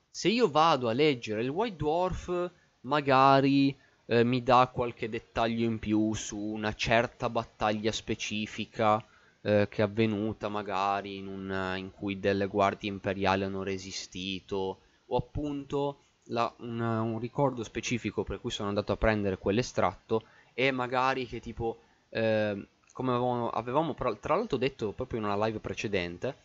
[0.09, 3.75] se io vado a leggere il White Dwarf, magari
[4.07, 9.05] eh, mi dà qualche dettaglio in più su una certa battaglia specifica
[9.47, 15.15] eh, che è avvenuta magari in, un, in cui delle guardie imperiali hanno resistito o
[15.15, 21.25] appunto la, un, un, ricordo specifico per cui sono andato a prendere quell'estratto e magari
[21.27, 21.79] che tipo
[22.09, 26.35] eh, come avevamo, avevamo, tra l'altro detto proprio in una live precedente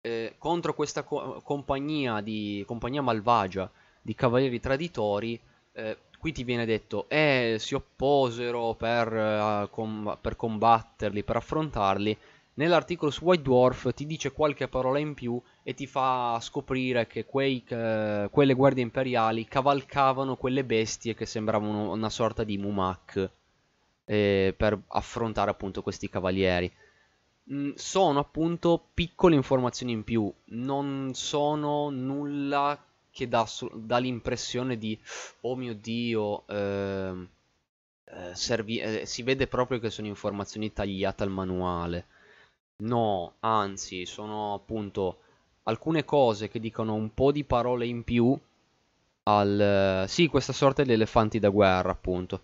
[0.00, 3.68] eh, contro questa co compagnia, di, compagnia malvagia
[4.00, 5.40] di cavalieri traditori
[5.72, 12.16] eh, qui ti viene detto eh si opposero per, uh, com per combatterli per affrontarli
[12.56, 17.24] Nell'articolo su White Dwarf ti dice qualche parola in più e ti fa scoprire che
[17.24, 23.30] quei, eh, quelle guardie imperiali cavalcavano quelle bestie che sembravano una sorta di Mumak
[24.04, 26.72] eh, per affrontare appunto questi cavalieri.
[27.52, 34.98] Mm, sono appunto piccole informazioni in più, non sono nulla che dà, dà l'impressione di
[35.42, 37.28] oh mio dio, ehm,
[38.04, 42.06] eh, servi- eh, si vede proprio che sono informazioni tagliate al manuale.
[42.76, 45.18] No, anzi, sono appunto
[45.64, 48.38] alcune cose che dicono un po' di parole in più
[49.24, 50.04] al...
[50.08, 52.42] Sì, questa sorta di elefanti da guerra, appunto.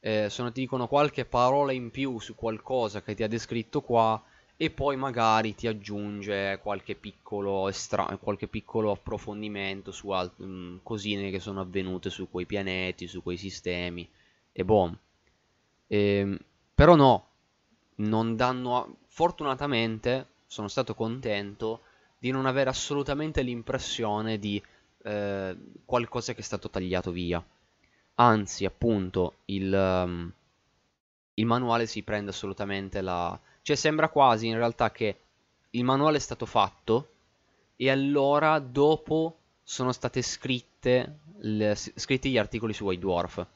[0.00, 4.22] Eh, sono, ti dicono qualche parola in più su qualcosa che ti ha descritto qua
[4.56, 8.16] e poi magari ti aggiunge qualche piccolo, estra...
[8.20, 10.42] qualche piccolo approfondimento su alt...
[10.42, 14.08] Mm, cosine che sono avvenute su quei pianeti, su quei sistemi
[14.52, 14.96] e boom.
[15.88, 16.38] Eh,
[16.74, 17.28] però no,
[17.96, 18.76] non danno...
[18.76, 21.80] A Fortunatamente sono stato contento
[22.18, 24.62] di non avere assolutamente l'impressione di
[25.04, 27.42] eh, qualcosa che è stato tagliato via.
[28.16, 30.30] Anzi, appunto, il, um,
[31.32, 33.40] il manuale si prende assolutamente la...
[33.62, 35.18] Cioè sembra quasi in realtà che
[35.70, 37.08] il manuale è stato fatto
[37.76, 43.46] e allora dopo sono state scritte le, scritti gli articoli su White Dwarf.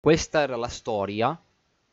[0.00, 1.38] Questa era la storia,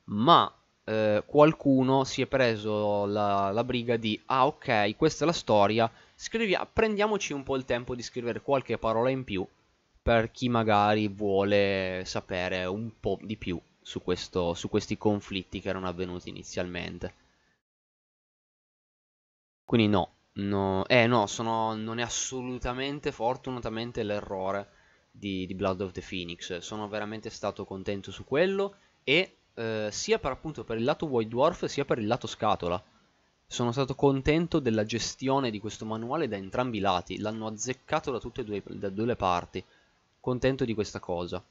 [0.06, 0.50] ma
[0.86, 5.92] eh, qualcuno si è preso la, la, briga di ah ok questa è la storia
[6.16, 9.46] scrivia, prendiamoci un po' il tempo di scrivere qualche parola in più
[10.06, 15.70] per chi magari vuole sapere un po' di più su, questo, su questi conflitti che
[15.70, 17.14] erano avvenuti inizialmente.
[19.64, 24.70] Quindi no, no, eh no, sono, non è assolutamente fortunatamente l'errore
[25.10, 26.60] di, di Blood of the Phoenix.
[26.60, 31.30] Sono veramente stato contento su quello e eh, sia per appunto per il lato White
[31.30, 32.82] Dwarf sia per il lato scatola.
[33.48, 38.20] Sono stato contento della gestione di questo manuale da entrambi i lati, l'hanno azzeccato da
[38.20, 39.64] tutte e due, da due le parti.
[40.20, 41.44] Contento di questa cosa.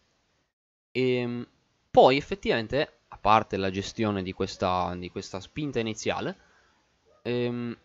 [0.91, 1.47] E ehm,
[1.91, 6.37] poi effettivamente, a parte la gestione di questa, di questa spinta iniziale,
[7.23, 7.77] ehm,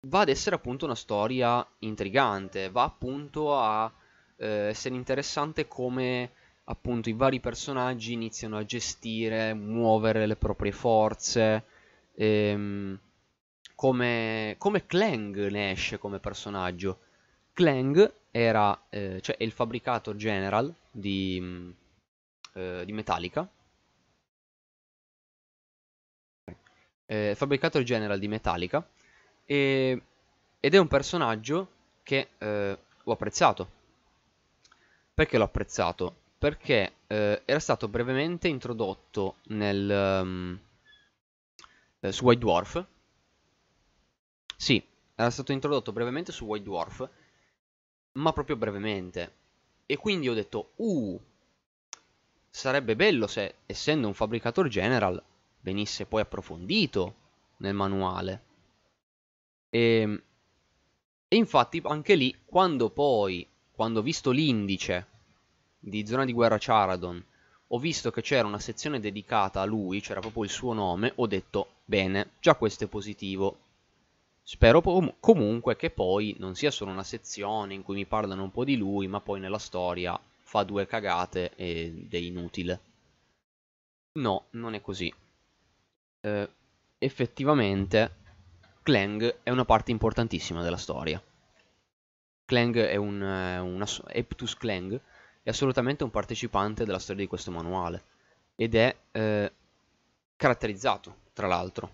[0.00, 3.92] va ad essere appunto una storia intrigante, va appunto a
[4.36, 6.30] eh, essere interessante come
[6.68, 11.64] appunto i vari personaggi iniziano a gestire, muovere le proprie forze,
[12.14, 12.98] ehm,
[13.74, 17.00] come, come Clang ne esce come personaggio.
[17.52, 21.70] Clang era, eh, cioè il fabbricato general di, mm,
[22.54, 23.48] eh, di Metallica.
[27.08, 28.84] Eh, fabbricato general di Metallica
[29.44, 30.02] e,
[30.58, 31.70] ed è un personaggio
[32.02, 33.70] che eh, ho apprezzato.
[35.14, 36.14] Perché l'ho apprezzato?
[36.38, 40.60] Perché eh, era stato brevemente introdotto nel, um,
[42.00, 42.86] eh, su White Dwarf.
[44.56, 44.82] Sì,
[45.14, 47.08] era stato introdotto brevemente su White Dwarf,
[48.12, 49.34] ma proprio brevemente.
[49.86, 51.20] E quindi ho detto, uh,
[52.50, 55.22] sarebbe bello se, essendo un fabbricator general,
[55.60, 57.14] venisse poi approfondito
[57.58, 58.44] nel manuale.
[59.70, 60.22] E, ehm,
[61.28, 65.14] e infatti anche lì, quando poi, quando ho visto l'indice
[65.88, 67.24] di Zona di Guerra Charadon
[67.68, 71.26] ho visto che c'era una sezione dedicata a lui, c'era proprio il suo nome, ho
[71.26, 73.58] detto, bene, già questo è positivo.
[74.42, 78.64] Spero comunque che poi non sia solo una sezione in cui mi parlano un po'
[78.64, 82.80] di lui, ma poi nella storia fa due cagate ed è inutile.
[84.12, 85.12] No, non è così.
[86.20, 86.48] Eh,
[86.98, 88.14] effettivamente,
[88.84, 91.20] Clang è una parte importantissima della storia.
[92.44, 93.20] Clang è un...
[93.20, 95.00] Una, Eptus Clang
[95.46, 98.02] è assolutamente un partecipante della storia di questo manuale
[98.56, 99.52] ed è eh,
[100.34, 101.90] caratterizzato, tra l'altro.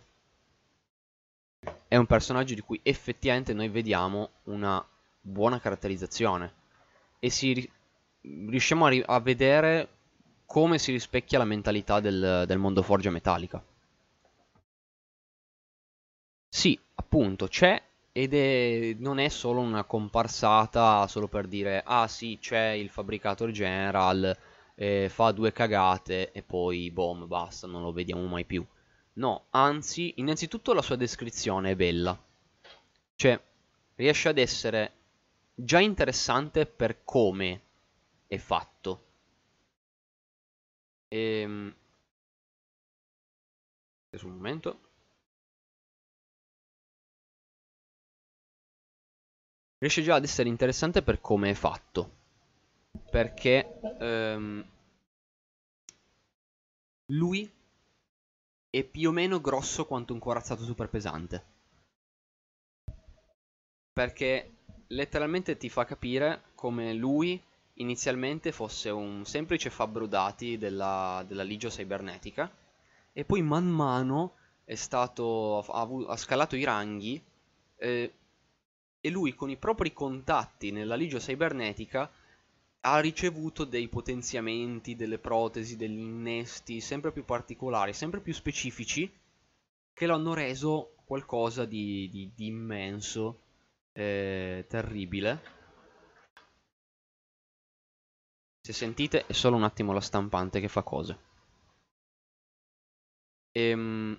[1.86, 4.82] È un personaggio di cui effettivamente noi vediamo una
[5.20, 6.54] buona caratterizzazione
[7.18, 7.70] e si,
[8.22, 9.88] riusciamo a, a, vedere
[10.46, 13.62] come si rispecchia la mentalità del, del mondo forgia metallica.
[16.48, 17.82] Sì, appunto, c'è
[18.12, 23.50] ed è, non è solo una comparsata solo per dire ah sì, c'è il Fabricator
[23.50, 24.36] General,
[24.74, 28.64] eh, fa due cagate e poi boom, basta, non lo vediamo mai più.
[29.14, 32.18] No, anzi, innanzitutto la sua descrizione è bella.
[33.14, 33.40] Cioè,
[33.96, 34.92] riesce ad essere
[35.54, 37.60] già interessante per come
[38.26, 39.04] è fatto.
[41.10, 41.74] Ehm...
[44.22, 44.78] Un momento.
[49.82, 52.10] Riesce già ad essere interessante per come è fatto.
[53.10, 54.64] Perché ehm,
[57.06, 57.50] lui
[58.70, 61.44] è più o meno grosso quanto un corazzato super pesante.
[63.92, 64.52] Perché
[64.86, 67.42] letteralmente ti fa capire come lui
[67.74, 72.48] inizialmente fosse un semplice fabbro dati della, della Ligio Cybernetica
[73.12, 77.20] e poi man mano è stato, ha, ha scalato i ranghi
[77.74, 78.12] eh,
[79.02, 82.10] e lui con i propri contatti nella Ligio Cybernetica
[82.84, 89.12] ha ricevuto dei potenziamenti, delle protesi, degli innesti sempre più particolari, sempre più specifici
[89.92, 93.40] che lo hanno reso qualcosa di, di, di immenso,
[93.92, 95.60] eh, terribile
[98.64, 101.18] Se sentite è solo un attimo la stampante che fa cose.
[103.50, 104.16] Ehm...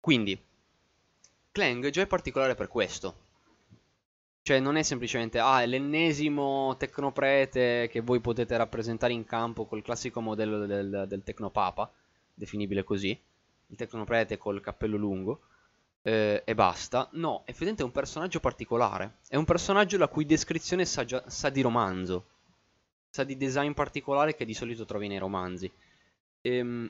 [0.00, 0.40] Quindi,
[1.58, 3.16] Clang già è particolare per questo.
[4.42, 9.82] Cioè non è semplicemente, ah, è l'ennesimo tecnoprete che voi potete rappresentare in campo col
[9.82, 11.92] classico modello del, del tecnopapa,
[12.32, 13.20] definibile così,
[13.66, 15.40] il tecnoprete col cappello lungo,
[16.02, 17.08] eh, e basta.
[17.14, 19.16] No, effettivamente è un personaggio particolare.
[19.26, 22.26] È un personaggio la cui descrizione sa, già, sa di romanzo.
[23.10, 25.68] Sa di design particolare che di solito trovi nei romanzi.
[26.40, 26.88] Ehm,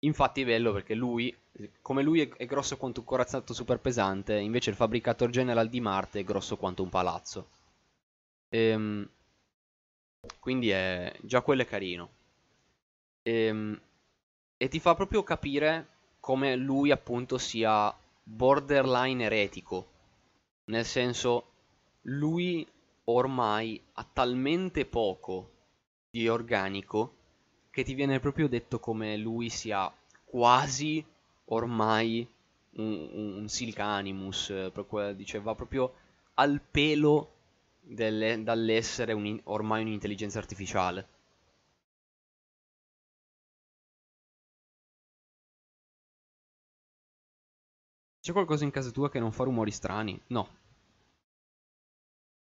[0.00, 1.34] infatti è bello perché lui,
[1.80, 6.20] come lui è, grosso quanto un corazzato super pesante, invece il fabbricator general di Marte
[6.20, 7.48] è grosso quanto un palazzo.
[8.48, 9.08] Ehm,
[10.40, 12.10] quindi è, già quello è carino.
[13.22, 13.80] Ehm,
[14.56, 15.88] e ti fa proprio capire
[16.20, 19.94] come lui appunto sia borderline eretico.
[20.64, 21.52] Nel senso,
[22.02, 22.66] lui
[23.04, 25.50] ormai ha talmente poco
[26.10, 27.14] di organico
[27.76, 29.92] che ti viene proprio detto come lui sia
[30.24, 31.04] quasi
[31.48, 32.26] ormai
[32.76, 35.92] un, un Silcanimus, proprio, dice, va proprio
[36.34, 37.32] al pelo
[37.82, 41.08] delle, dall'essere un, ormai un'intelligenza artificiale.
[48.20, 50.18] C'è qualcosa in casa tua che non fa rumori strani?
[50.28, 50.48] No.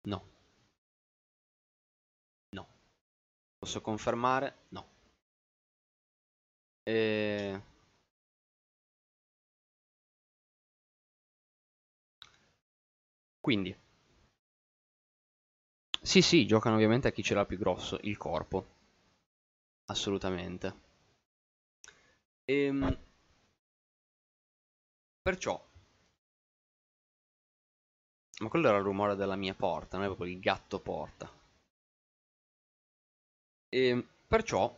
[0.08, 0.24] No.
[2.54, 2.68] No.
[3.60, 4.56] Posso confermare?
[4.70, 4.95] No.
[6.86, 7.60] E...
[13.42, 13.74] Quindi.
[16.02, 18.66] Sì, sì, giocano ovviamente a chi ce l'ha più grosso, il corpo.
[19.94, 20.76] Assolutamente.
[22.48, 22.98] Ehm...
[25.22, 25.62] Perciò
[28.40, 31.30] ma quello era il rumore della mia porta, non è proprio il gatto porta.
[33.70, 34.76] E perciò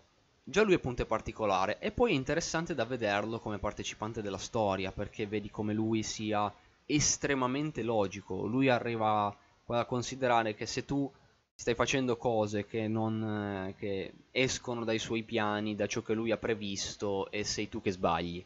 [0.49, 4.93] già lui è punto particolare e poi è interessante da vederlo come partecipante della storia
[4.93, 6.53] perché vedi come lui sia
[6.85, 8.45] estremamente logico.
[8.45, 11.11] Lui arriva a considerare che se tu
[11.53, 16.37] stai facendo cose che, non, che escono dai suoi piani, da ciò che lui ha
[16.37, 18.43] previsto e sei tu che sbagli.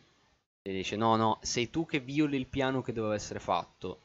[0.64, 4.00] E dice no no, sei tu che violi il piano che doveva essere fatto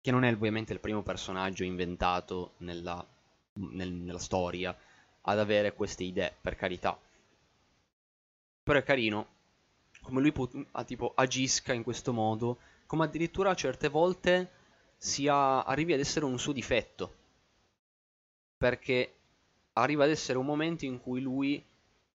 [0.00, 3.04] che non è ovviamente il primo personaggio inventato nella,
[3.54, 4.76] nel, nella storia
[5.22, 6.98] ad avere queste idee, per carità.
[8.62, 9.38] Però è carino
[10.02, 10.32] come lui
[10.72, 14.50] ah, tipo, agisca in questo modo, come addirittura a certe volte
[14.96, 17.14] sia, arrivi ad essere un suo difetto.
[18.56, 19.14] Perché
[19.74, 21.62] arriva ad essere un momento in cui lui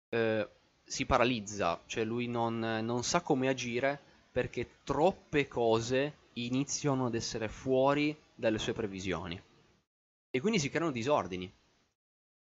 [0.08, 0.48] eh,
[0.82, 7.48] si paralizza, cioè lui non, non sa come agire perché troppe cose iniziano ad essere
[7.48, 9.40] fuori dalle sue previsioni.
[10.30, 11.50] E quindi si creano disordini.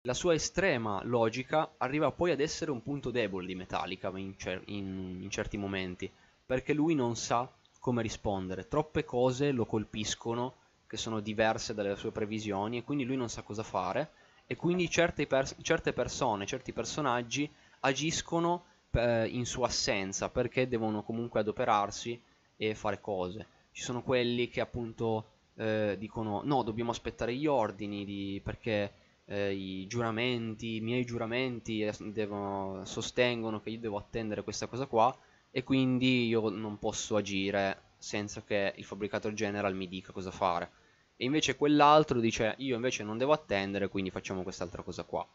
[0.08, 4.64] La sua estrema logica arriva poi ad essere un punto debole di Metallica in, cer-
[4.68, 6.10] in, in certi momenti,
[6.46, 7.52] perché lui non sa
[7.82, 8.70] come rispondere.
[8.70, 10.54] Troppe cose lo colpiscono
[10.88, 14.12] che sono diverse dalle sue previsioni e quindi lui non sa cosa fare
[14.46, 17.52] e quindi per- certe persone, certi personaggi
[17.82, 22.18] agiscono eh, in sua assenza perché devono comunque adoperarsi
[22.56, 28.06] e fare cose ci sono quelli che appunto eh, dicono no, dobbiamo aspettare gli ordini
[28.06, 34.68] di, perché eh, i giuramenti, i miei giuramenti devono, sostengono che io devo attendere questa
[34.68, 35.16] cosa qua
[35.52, 40.72] e quindi io non posso agire senza che il fabbricator general mi dica cosa fare.
[41.18, 45.28] E invece quell'altro dice io invece non devo attendere, quindi facciamo quest'altra cosa qua.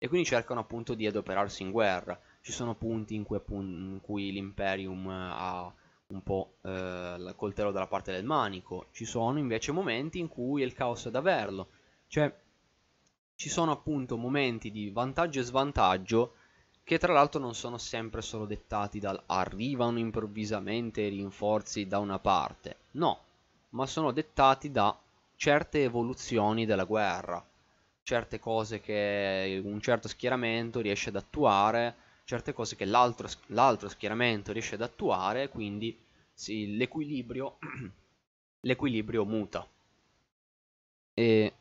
[0.00, 2.18] E quindi cercano appunto di adoperarsi in guerra.
[2.40, 3.40] Ci sono punti in cui,
[4.00, 5.74] cui l'Imperium ha
[6.06, 10.62] un po' eh, il coltello dalla parte del manico, ci sono invece momenti in cui
[10.62, 11.68] il caos è ad averlo.
[12.06, 12.32] Cioè,
[13.38, 16.34] ci sono appunto momenti di vantaggio e svantaggio
[16.82, 22.18] che tra l'altro non sono sempre solo dettati dal arrivano improvvisamente i rinforzi da una
[22.18, 23.20] parte, no,
[23.70, 24.98] ma sono dettati da
[25.36, 27.46] certe evoluzioni della guerra,
[28.02, 34.50] certe cose che un certo schieramento riesce ad attuare, certe cose che l'altro, l'altro schieramento
[34.50, 35.96] riesce ad attuare, quindi
[36.32, 37.58] sì, l'equilibrio,
[38.62, 39.64] l'equilibrio muta.
[41.14, 41.52] E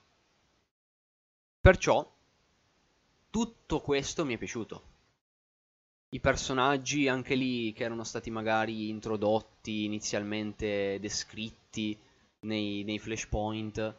[1.67, 2.09] perciò
[3.29, 4.83] tutto questo mi è piaciuto
[6.11, 11.99] i personaggi anche lì che erano stati magari introdotti, inizialmente descritti
[12.41, 13.95] nei, nei flashpoint,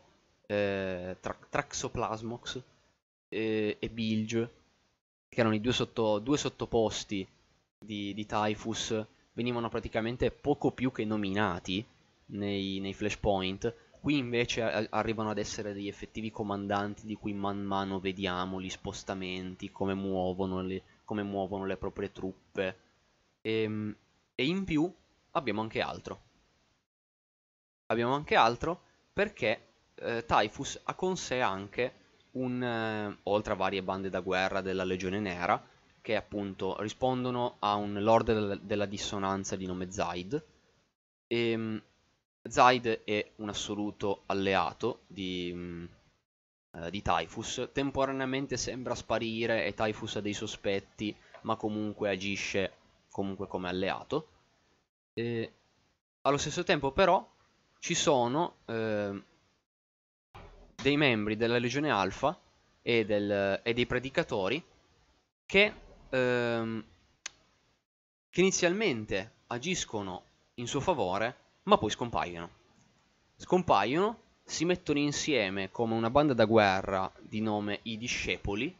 [0.46, 2.62] eh, tra, Traxoplasmox
[3.28, 4.50] eh, e Bilge,
[5.28, 7.28] che erano i due, sotto, due sottoposti
[7.78, 11.84] di, di, Typhus, venivano praticamente poco più che nominati
[12.28, 13.74] nei, nei flashpoint.
[14.00, 18.70] Qui invece a, arrivano ad essere degli effettivi comandanti di cui man mano vediamo gli
[18.70, 22.78] spostamenti, come muovono le, come muovono le proprie truppe
[23.40, 23.96] e, ehm,
[24.34, 24.92] e in più
[25.32, 26.20] abbiamo anche altro.
[27.86, 28.82] Abbiamo anche altro
[29.12, 31.92] perché eh, Typhus ha con sé anche
[32.32, 35.60] un, eh, oltre a varie bande da guerra della Legione Nera,
[36.00, 40.44] che appunto rispondono a un Lord della, dissonanza di nome Zaid.
[41.26, 41.82] E, um,
[42.50, 45.88] Zaid è un assoluto alleato di, um,
[46.72, 52.72] eh, di Typhus, temporaneamente sembra sparire e Typhus ha dei sospetti, ma comunque agisce
[53.10, 54.28] comunque come alleato.
[55.14, 55.52] E,
[56.22, 57.26] allo stesso tempo però
[57.78, 59.22] ci sono eh,
[60.82, 62.38] dei membri della Legione Alfa
[62.82, 64.62] e, del, e dei Predicatori
[65.46, 65.72] che,
[66.10, 66.84] ehm,
[68.30, 70.24] che inizialmente agiscono
[70.54, 72.50] in suo favore, ma poi scompaiono.
[73.36, 78.74] Scompaiono si mettono insieme come una banda da guerra di nome I Discepoli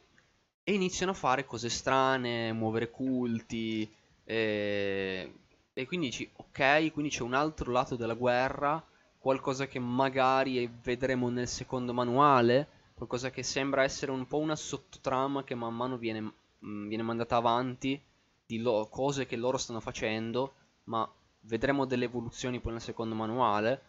[0.64, 3.89] e iniziano a fare cose strane, muovere culti
[4.24, 5.32] e,
[5.74, 8.82] e quindi dici ok, quindi c'è un altro lato della guerra,
[9.18, 15.45] qualcosa che magari vedremo nel secondo manuale, qualcosa che sembra essere un po' una sottotrama
[15.45, 16.32] che man mano viene,
[16.64, 18.01] mm, viene mandata avanti
[18.47, 21.07] di cose che loro stanno facendo, ma
[21.41, 23.82] vedremo delle evoluzioni poi nel secondo manuale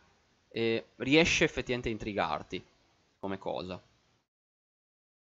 [0.50, 2.64] e riesce effettivamente a intrigarti
[3.20, 3.82] come cosa.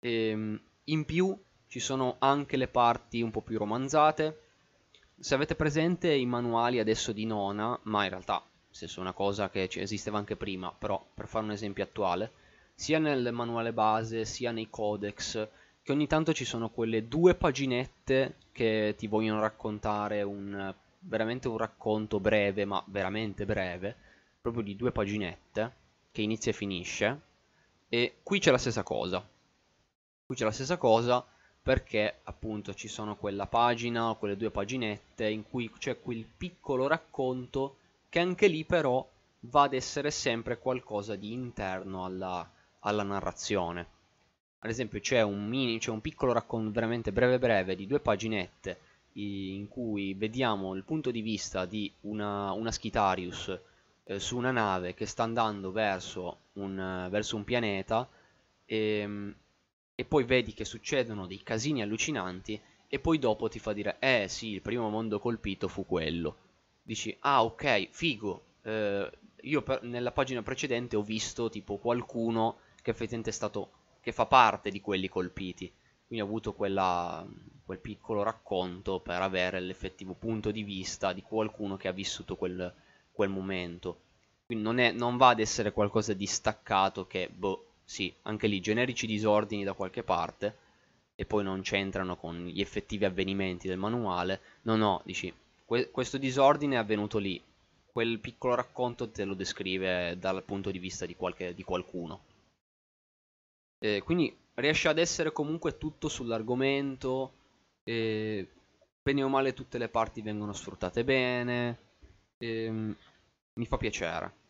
[0.01, 1.37] E, ehm, in più
[1.69, 4.41] ci sono anche le parti un po' più romanzate.
[5.19, 9.69] Se avete presente i manuali adesso di Nona, ma in realtà, senso una cosa che
[9.73, 12.33] esisteva anche prima, però per fare un esempio attuale,
[12.75, 15.49] sia nel manuale base sia nei codex,
[15.83, 21.57] che ogni tanto ci sono quelle due paginette che ti vogliono raccontare un, veramente un
[21.57, 23.97] racconto breve, ma veramente breve,
[24.41, 25.81] proprio di due paginette
[26.11, 27.21] che inizia e finisce
[27.89, 29.27] e qui c'è la stessa cosa.
[30.25, 31.25] Qui c'è la stessa cosa
[31.61, 37.77] perché appunto ci sono quella pagina quelle due paginette in cui c'è quel piccolo racconto
[38.09, 39.07] che anche lì però
[39.41, 42.49] va ad essere sempre qualcosa di interno alla,
[42.81, 43.87] alla narrazione.
[44.61, 48.79] Ad esempio c'è un, mini, c'è un piccolo racconto veramente breve breve di due paginette
[49.15, 53.61] in cui vediamo il punto di vista di una, una Schitarius
[54.05, 58.09] eh, su una nave che sta andando verso un, verso un pianeta
[58.65, 59.35] e, ehm,
[59.95, 64.27] e poi vedi che succedono dei casini allucinanti e poi dopo ti fa dire eh
[64.29, 66.37] sì il primo mondo colpito fu quello.
[66.83, 69.11] Dici ah ok figo eh,
[69.43, 74.27] io per, nella pagina precedente ho visto tipo qualcuno che effettivamente è stato che fa
[74.27, 75.73] parte di quelli colpiti.
[76.07, 77.27] Quindi ho avuto quella,
[77.73, 82.73] quel piccolo racconto per avere l'effettivo punto di vista di qualcuno che ha vissuto quel,
[83.11, 84.01] quel momento.
[84.45, 88.61] Quindi non, è, non va ad essere qualcosa di staccato che, boh, sì, anche lì
[88.61, 90.59] generici disordini da qualche parte
[91.15, 94.41] e poi non c'entrano con gli effettivi avvenimenti del manuale.
[94.63, 95.33] No, no, dici,
[95.65, 97.43] que- questo disordine è avvenuto lì.
[97.87, 102.21] Quel piccolo racconto te lo descrive dal punto di vista di, qualche, di qualcuno.
[103.79, 107.41] Eh, quindi riesce ad essere comunque tutto sull'argomento.
[107.85, 108.49] Eh,
[109.03, 111.91] bene o male tutte le parti vengono sfruttate bene
[112.43, 112.97] ehm,
[113.55, 114.41] mi fa piacere.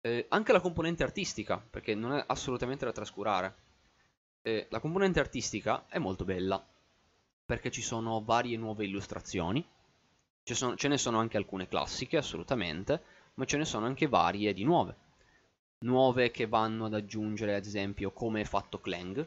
[0.00, 3.54] Eh, anche la componente artistica, perché non è assolutamente da trascurare.
[4.42, 6.64] Eh, la componente artistica è molto bella,
[7.44, 9.66] perché ci sono varie nuove illustrazioni,
[10.42, 13.02] sono, ce ne sono anche alcune classiche, assolutamente,
[13.34, 14.96] ma ce ne sono anche varie di nuove.
[15.80, 19.26] Nuove che vanno ad aggiungere, ad esempio, come è fatto Clang,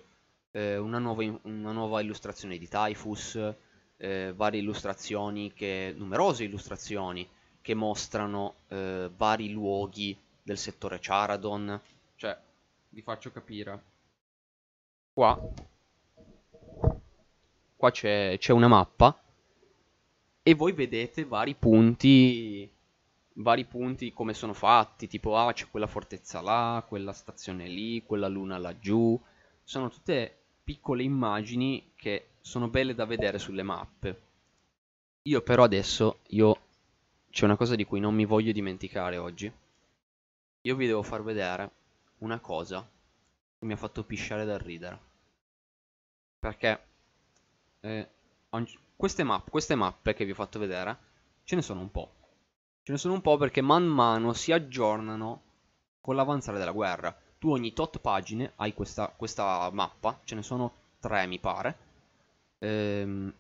[0.51, 3.53] eh, una, nuova, una, nuova, illustrazione di Typhus,
[3.97, 7.27] eh, varie illustrazioni, che, numerose illustrazioni
[7.61, 11.79] che mostrano eh, vari luoghi del settore Charadon.
[12.15, 12.37] Cioè,
[12.89, 13.83] vi faccio capire.
[15.13, 15.39] Qua,
[17.75, 19.21] qua c'è, c'è una mappa
[20.43, 22.69] e voi vedete vari punti
[23.35, 28.27] vari punti come sono fatti, tipo ah c'è quella fortezza là, quella stazione lì, quella
[28.27, 29.19] luna laggiù,
[29.63, 34.21] sono tutte piccole immagini che sono belle da vedere sulle mappe.
[35.23, 36.59] Io però adesso, io
[37.29, 39.51] c'è una cosa di cui non mi voglio dimenticare oggi.
[40.61, 41.71] Io vi devo far vedere
[42.19, 42.87] una cosa
[43.57, 44.99] che mi ha fatto pisciare dal ridere.
[46.39, 46.83] Perché
[47.81, 48.09] eh,
[48.95, 50.97] queste, mappe, queste mappe che vi ho fatto vedere
[51.43, 52.13] ce ne sono un po'.
[52.83, 55.43] Ce ne sono un po' perché man mano si aggiornano
[56.01, 57.15] con l'avanzare della guerra.
[57.41, 61.77] Tu ogni tot pagine hai questa, questa mappa, ce ne sono tre mi pare.
[62.59, 63.33] Ehm,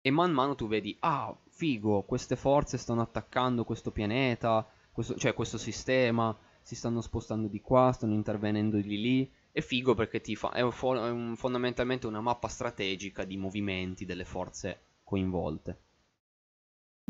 [0.00, 5.34] e man mano tu vedi, ah, figo, queste forze stanno attaccando questo pianeta, questo, cioè
[5.34, 9.32] questo sistema, si stanno spostando di qua, stanno intervenendo di lì.
[9.52, 14.06] È figo perché ti fa, è, un, è un, fondamentalmente una mappa strategica di movimenti
[14.06, 15.78] delle forze coinvolte.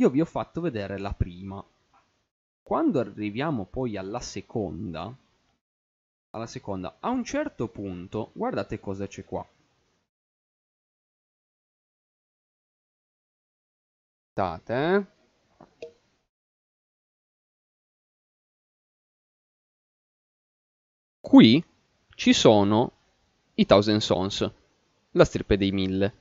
[0.01, 1.64] Io vi ho fatto vedere la prima.
[2.64, 5.16] Quando arriviamo poi alla seconda,
[6.35, 9.47] alla seconda, a un certo punto, guardate cosa c'è qua.
[14.37, 15.07] Aspettate, eh.
[21.20, 21.64] Qui
[22.16, 22.93] ci sono
[23.55, 24.51] i Thousand Sons,
[25.12, 26.14] la stirpe dei mille.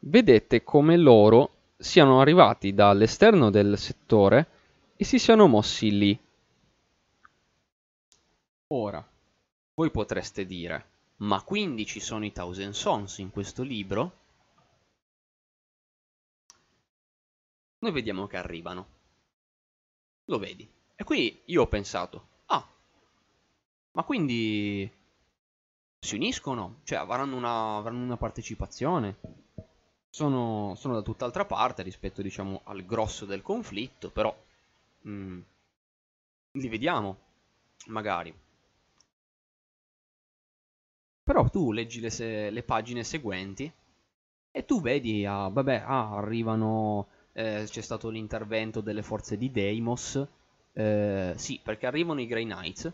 [0.00, 4.48] Vedete come loro siano arrivati dall'esterno del settore
[4.96, 6.18] e si siano mossi lì.
[8.68, 9.06] Ora,
[9.76, 14.24] voi potreste dire, ma quindi ci sono i Thousand Sons in questo libro?
[17.78, 18.86] Noi vediamo che arrivano.
[20.24, 20.68] Lo vedi.
[20.96, 22.66] E qui io ho pensato, ah,
[23.92, 24.90] ma quindi
[26.00, 26.80] si uniscono?
[26.82, 29.36] Cioè avranno una, avranno una partecipazione?
[30.16, 34.34] sono, sono da tutt'altra parte rispetto diciamo al grosso del conflitto, però
[35.02, 35.40] mh, mm,
[36.52, 37.18] li vediamo
[37.88, 38.34] magari.
[41.26, 43.68] Però tu leggi le, se- le pagine seguenti
[44.52, 50.24] e tu vedi, ah, vabbè, ah, arrivano, eh, c'è stato l'intervento delle forze di Deimos,
[50.72, 52.92] eh, sì, perché arrivano i Grey Knights,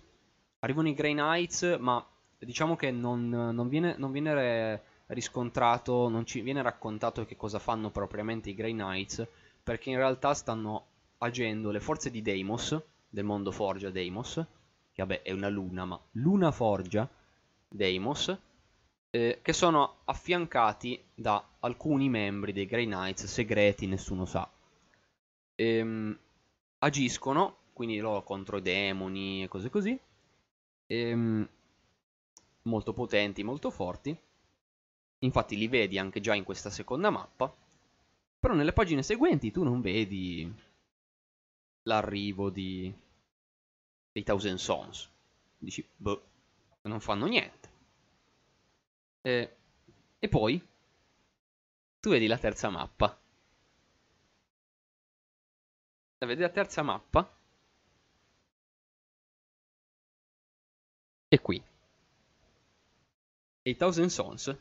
[0.61, 2.03] arrivano i Grey Knights, ma
[2.39, 7.91] diciamo che non, non viene, non viene riscontrato, non ci viene raccontato che cosa fanno
[7.91, 9.29] propriamente i Grey Knights,
[9.63, 10.87] perché in realtà stanno
[11.19, 12.81] agendo le forze di Deimos,
[13.11, 14.35] del mondo Forgia Deimos,
[14.91, 17.07] che vabbè è una luna, ma Luna Forgia
[17.73, 18.37] Deimos,
[19.11, 24.49] eh, che sono affiancati da alcuni membri dei Grey Knights segreti, nessuno sa.
[25.57, 26.19] Ehm,
[26.79, 29.99] agiscono, quindi loro contro i demoni e cose così,
[30.87, 31.49] ehm,
[32.63, 34.17] molto potenti, molto forti,
[35.23, 37.53] Infatti li vedi anche già in questa seconda mappa.
[38.39, 40.53] Però nelle pagine seguenti tu non vedi
[41.85, 42.93] l'arrivo di...
[44.13, 45.09] dei Thousand Sons.
[45.59, 46.23] Dici, boh,
[46.83, 47.62] non fanno niente.
[49.25, 49.57] E,
[50.19, 50.63] e poi
[52.01, 53.19] tu vedi la terza mappa.
[56.21, 57.31] La vedi la terza mappa?
[61.31, 61.63] E qui.
[63.65, 64.57] E i Thousand Sons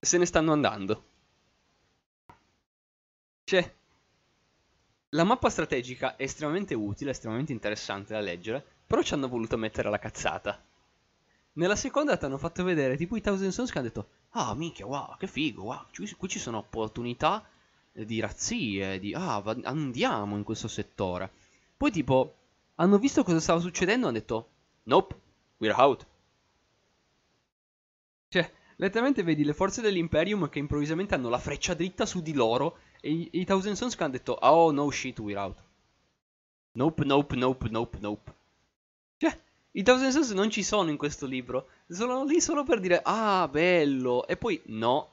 [0.00, 1.04] se ne stanno andando.
[3.44, 3.74] Cioè,
[5.10, 9.88] la mappa strategica è estremamente utile, estremamente interessante da leggere, però ci hanno voluto mettere
[9.88, 10.60] la cazzata.
[11.54, 14.86] Nella seconda ti hanno fatto vedere tipo i Thousand Sons che hanno detto Ah, minchia,
[14.86, 15.86] wow, che figo, wow,
[16.16, 17.44] qui ci sono opportunità
[17.92, 21.30] di razzie, di ah, andiamo in questo settore.
[21.76, 22.34] Poi tipo,
[22.76, 24.50] hanno visto cosa stava succedendo e hanno detto
[24.84, 25.20] Nope,
[25.58, 26.06] we're out.
[28.28, 32.78] Cioè, Letteralmente vedi le forze dell'Imperium che improvvisamente hanno la freccia dritta su di loro
[33.02, 35.62] e i, i Thousand Sons che hanno detto Oh no shit, we're out.
[36.72, 38.34] Nope, nope, nope, nope, nope.
[39.72, 41.68] I Thousand Sons non ci sono in questo libro.
[41.86, 44.26] Sono lì solo per dire Ah, bello.
[44.26, 45.10] E poi no.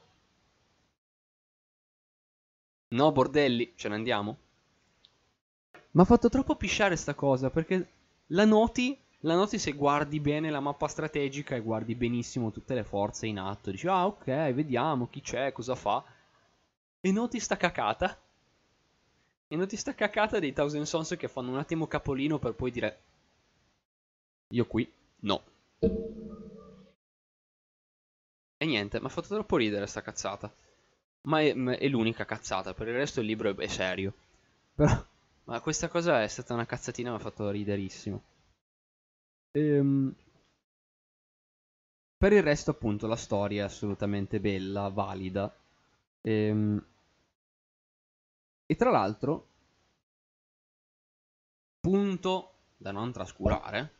[2.88, 4.38] No, bordelli, ce ne andiamo.
[5.92, 7.88] Ma ha fatto troppo pisciare sta cosa perché
[8.28, 12.84] la noti la noti se guardi bene la mappa strategica e guardi benissimo tutte le
[12.84, 13.70] forze in atto.
[13.72, 16.04] Dici, ah ok, vediamo chi c'è, cosa fa.
[17.00, 18.16] E noti sta cacata.
[19.48, 23.02] E noti sta cacata dei Thousand Sons che fanno un attimo capolino per poi dire
[24.50, 24.90] io qui
[25.20, 25.42] no.
[28.56, 30.52] E niente, mi ha fatto troppo ridere sta cazzata.
[31.22, 34.14] Ma è, è l'unica cazzata, per il resto il libro è, è serio.
[34.74, 35.04] Però,
[35.44, 38.22] ma questa cosa è stata una cazzatina, mi ha fatto riderissimo.
[39.54, 40.14] Ehm,
[42.16, 45.52] per il resto, appunto, la storia è assolutamente bella, valida.
[46.22, 46.84] Ehm,
[48.66, 49.48] e tra l'altro,
[51.80, 53.97] punto da non trascurare,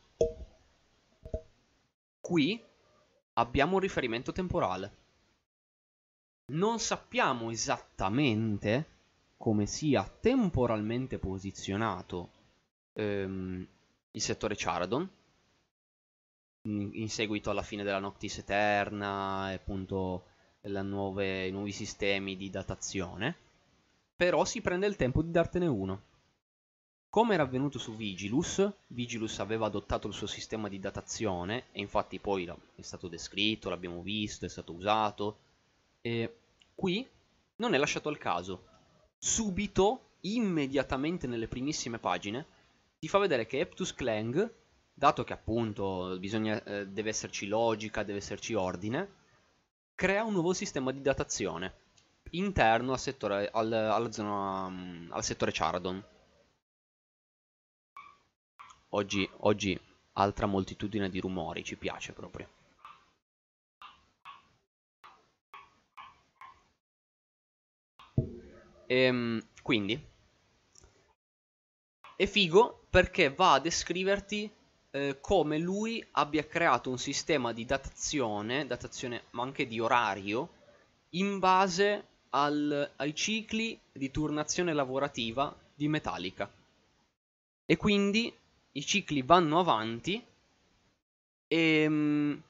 [2.29, 2.63] qui
[3.33, 4.97] abbiamo un riferimento temporale.
[6.51, 8.97] Non sappiamo esattamente
[9.35, 12.29] come sia temporalmente posizionato
[12.93, 13.67] ehm,
[14.11, 15.09] il settore Charadon
[16.67, 20.25] in, seguito alla fine della Noctis Eterna e appunto
[20.61, 23.35] nuove, nuovi sistemi di datazione
[24.15, 26.01] però si prende il tempo di dartene uno
[27.09, 32.19] come era avvenuto su Vigilus, Vigilus aveva adottato il suo sistema di datazione e infatti
[32.19, 32.45] poi
[32.75, 35.37] è stato descritto, l'abbiamo visto, è stato usato
[36.01, 36.35] e
[36.75, 37.07] qui
[37.57, 38.67] non è lasciato al caso
[39.19, 42.45] subito, immediatamente nelle primissime pagine,
[42.97, 44.51] ti fa vedere che Eptus Clang,
[44.93, 49.17] dato che appunto bisogna, eh, deve esserci logica, deve esserci ordine,
[49.93, 51.73] crea un nuovo sistema di datazione
[52.31, 56.03] interno al settore, al, alla zona, um, al settore Charadon.
[58.89, 59.79] Oggi, oggi
[60.13, 62.47] altra moltitudine di rumori, ci piace proprio.
[68.87, 70.03] Ehm, quindi
[72.15, 74.51] è figo perché va a descriverti
[74.89, 80.49] eh, come lui abbia creato un sistema di datazione, datazione ma anche di orario,
[81.09, 86.51] in base al, ai cicli di turnazione lavorativa di Metallica.
[87.65, 88.33] E quindi
[88.73, 90.23] i cicli vanno avanti
[91.47, 92.43] e, ehm,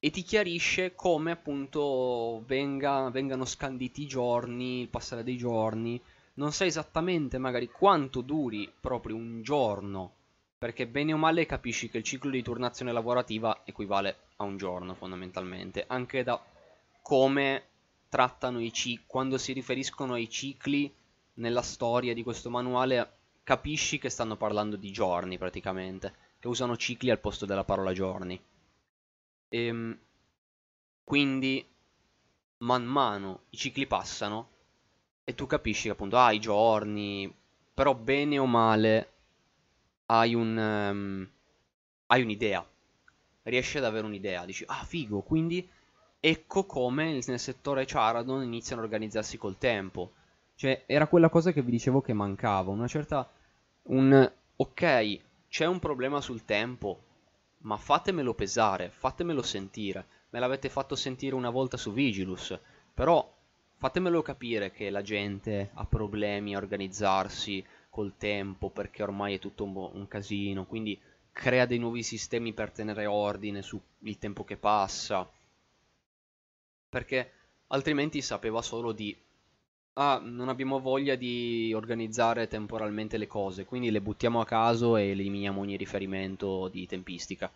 [0.00, 5.98] e ti chiarisce come appunto venga, vengano scanditi i giorni, il passare dei giorni.
[6.34, 10.12] Non sai esattamente magari quanto duri proprio un giorno,
[10.58, 14.94] perché bene o male capisci che il ciclo di turnazione lavorativa equivale a un giorno
[14.94, 16.42] fondamentalmente, anche da
[17.00, 17.62] come
[18.10, 20.92] trattano i cicli, quando si riferiscono ai cicli
[21.34, 27.10] nella storia di questo manuale capisci che stanno parlando di giorni praticamente, che usano cicli
[27.10, 28.42] al posto della parola giorni.
[29.48, 29.98] E, ehm,
[31.04, 31.64] quindi
[32.58, 34.48] man mano i cicli passano
[35.24, 37.32] e tu capisci che appunto ah, giorni,
[37.72, 39.12] però bene o male
[40.06, 41.28] hai un um,
[42.06, 42.66] hai un'idea.
[43.42, 45.68] Riesci ad avere un'idea, dici "Ah, figo", quindi
[46.20, 50.12] ecco come nel settore Charadon iniziano a organizzarsi col tempo.
[50.56, 53.28] Cioè, era quella cosa che vi dicevo che mancava, una certa
[53.88, 57.02] un ok, c'è un problema sul tempo,
[57.58, 60.06] ma fatemelo pesare, fatemelo sentire.
[60.30, 62.58] Me l'avete fatto sentire una volta su Vigilus,
[62.92, 63.32] però
[63.76, 69.64] fatemelo capire che la gente ha problemi a organizzarsi col tempo perché ormai è tutto
[69.64, 70.98] un, un casino, quindi
[71.32, 73.80] crea dei nuovi sistemi per tenere ordine sul
[74.18, 75.30] tempo che passa.
[76.88, 77.32] Perché
[77.68, 79.16] altrimenti sapeva solo di
[79.94, 85.10] ah, non abbiamo voglia di organizzare temporalmente le cose, quindi le buttiamo a caso e
[85.10, 87.52] eliminiamo ogni riferimento di tempistica.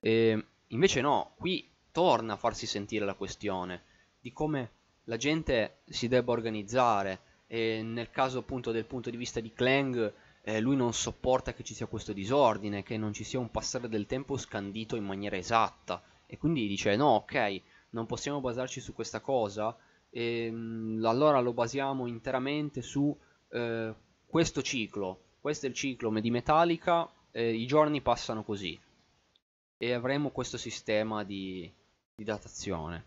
[0.00, 3.82] E invece no, qui torna a farsi sentire la questione
[4.20, 4.70] di come
[5.04, 10.12] la gente si debba organizzare e nel caso appunto del punto di vista di Clang
[10.42, 13.88] eh, lui non sopporta che ci sia questo disordine, che non ci sia un passare
[13.88, 17.60] del tempo scandito in maniera esatta e quindi dice no ok,
[17.90, 19.76] non possiamo basarci su questa cosa
[20.14, 23.16] e ehm, allora lo basiamo interamente su
[23.48, 23.94] eh,
[24.26, 25.20] questo ciclo.
[25.40, 28.78] Questo è il ciclo di Metallica, eh, i giorni passano così
[29.78, 31.68] e avremo questo sistema di,
[32.14, 33.04] di datazione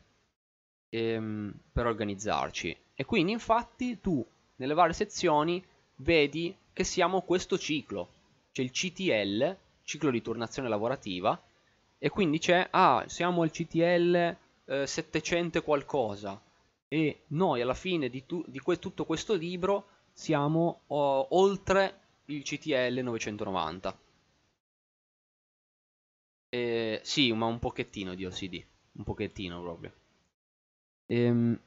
[0.90, 2.76] ehm, per organizzarci.
[2.96, 4.26] E quindi infatti tu
[4.58, 5.64] nelle varie sezioni
[5.98, 8.10] vedi che siamo questo ciclo.
[8.52, 11.42] C'è il CTL, ciclo di turnazione lavorativa,
[11.98, 14.36] e quindi c'è, ah, siamo al CTL
[14.66, 16.42] eh, 700 qualcosa,
[16.96, 22.42] e noi alla fine di, tu, di que tutto questo libro siamo oh, oltre il
[22.42, 24.00] CTL 990.
[26.48, 29.92] E, sì, ma un pochettino di OCD, un pochettino proprio.
[31.08, 31.60] Ehm,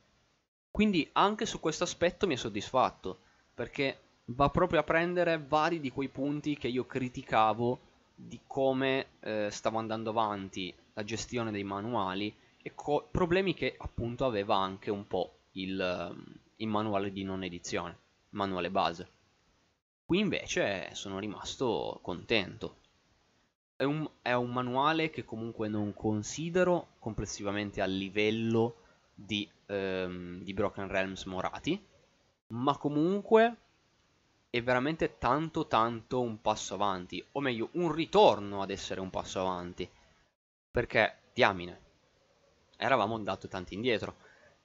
[0.70, 3.18] quindi anche su questo aspetto mi è soddisfatto,
[3.52, 7.80] perché va proprio a prendere vari di quei punti che io criticavo
[8.14, 12.74] di come eh, stava andando avanti la gestione dei manuali e
[13.10, 16.14] problemi che appunto aveva anche un po' il,
[16.56, 17.96] il manuale di non edizione.
[18.30, 19.08] manuale base.
[20.04, 22.76] Qui invece sono rimasto contento.
[23.76, 28.76] È un, è un manuale che comunque non considero complessivamente a livello
[29.14, 31.80] di, ehm, di Broken Realms Morati,
[32.48, 33.56] ma comunque
[34.50, 39.40] è veramente tanto tanto un passo avanti, o meglio un ritorno ad essere un passo
[39.40, 39.88] avanti,
[40.70, 41.80] perché diamine,
[42.78, 44.16] eravamo andato tanto indietro.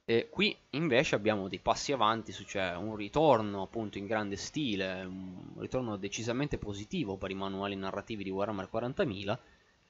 [0.06, 5.54] E qui invece abbiamo dei passi avanti, cioè un ritorno appunto in grande stile, un
[5.58, 9.38] ritorno decisamente positivo per i manuali narrativi di Warhammer 40.000,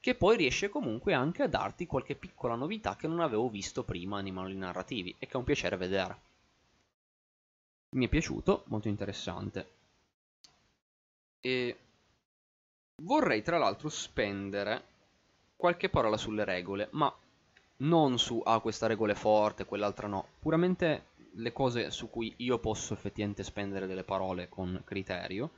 [0.00, 4.20] che poi riesce comunque anche a darti qualche piccola novità che non avevo visto prima
[4.20, 6.18] nei manuali narrativi e che è un piacere vedere.
[7.96, 9.70] Mi è piaciuto, molto interessante.
[11.40, 11.78] E
[13.02, 14.84] vorrei tra l'altro spendere
[15.56, 17.12] qualche parola sulle regole, ma
[17.78, 22.58] non su ah questa regola è forte, quell'altra no, puramente le cose su cui io
[22.58, 25.50] posso effettivamente spendere delle parole con criterio,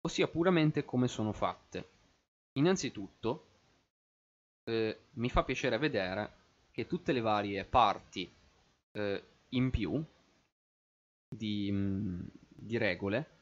[0.00, 1.88] ossia puramente come sono fatte.
[2.52, 3.46] Innanzitutto,
[4.64, 6.32] eh, mi fa piacere vedere
[6.70, 8.30] che tutte le varie parti
[8.92, 10.02] eh, in più
[11.28, 13.36] di, mm, di regole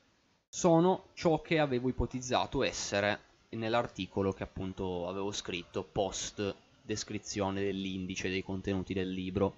[0.48, 3.20] sono ciò che avevo ipotizzato essere
[3.50, 6.54] nell'articolo che appunto avevo scritto post
[6.86, 9.56] descrizione dell'indice dei contenuti del libro,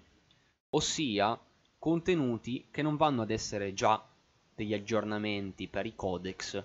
[0.70, 1.38] ossia
[1.78, 4.04] contenuti che non vanno ad essere già
[4.54, 6.64] degli aggiornamenti per i codex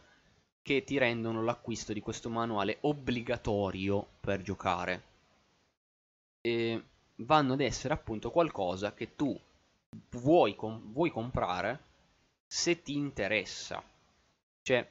[0.63, 5.03] che ti rendono l'acquisto di questo manuale obbligatorio per giocare.
[6.41, 6.83] E
[7.17, 9.37] vanno ad essere appunto qualcosa che tu
[10.11, 11.91] vuoi, com- vuoi comprare
[12.47, 13.83] se ti interessa.
[14.61, 14.89] Cioè,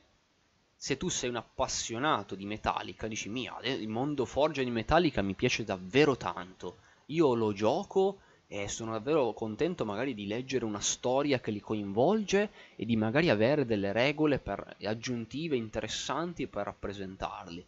[0.83, 5.35] se tu sei un appassionato di Metallica, dici mia, il mondo forgia di Metallica mi
[5.35, 6.78] piace davvero tanto.
[7.07, 8.18] Io lo gioco
[8.49, 13.30] e sono davvero contento magari di leggere una storia che li coinvolge e di magari
[13.30, 17.64] avere delle regole per, aggiuntive interessanti per rappresentarli.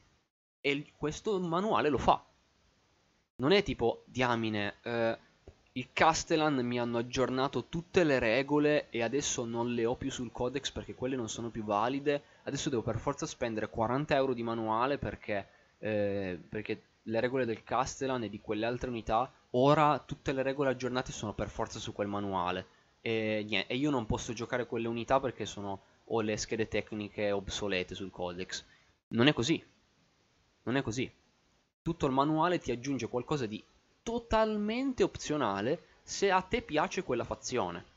[0.61, 2.21] E questo manuale lo fa.
[3.37, 5.19] Non è tipo, diamine, eh,
[5.75, 10.33] il Castellan mi hanno aggiornato tutte le regole e adesso non le ho più sul
[10.33, 12.34] codex perché quelle non sono più valide.
[12.47, 17.63] Adesso devo per forza spendere 40 euro di manuale perché, eh, perché le regole del
[17.63, 21.93] Castellan e di quelle altre unità, ora tutte le regole aggiornate sono per forza su
[21.93, 22.67] quel manuale.
[23.01, 27.31] E, niente, e io non posso giocare quelle unità perché sono, ho le schede tecniche
[27.31, 28.65] obsolete sul codex.
[29.09, 29.63] Non è così.
[30.65, 31.11] Non è così.
[31.83, 33.63] Tutto il manuale ti aggiunge qualcosa di
[34.03, 37.93] totalmente opzionale se a te piace quella fazione.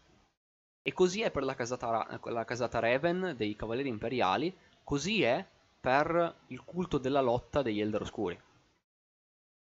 [0.88, 5.45] E così è per la casata, la casata Raven dei Cavalieri Imperiali, così è
[5.81, 8.39] per il culto della lotta degli Elder Oscuri.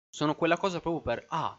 [0.09, 1.57] Sono quella cosa proprio per, ah,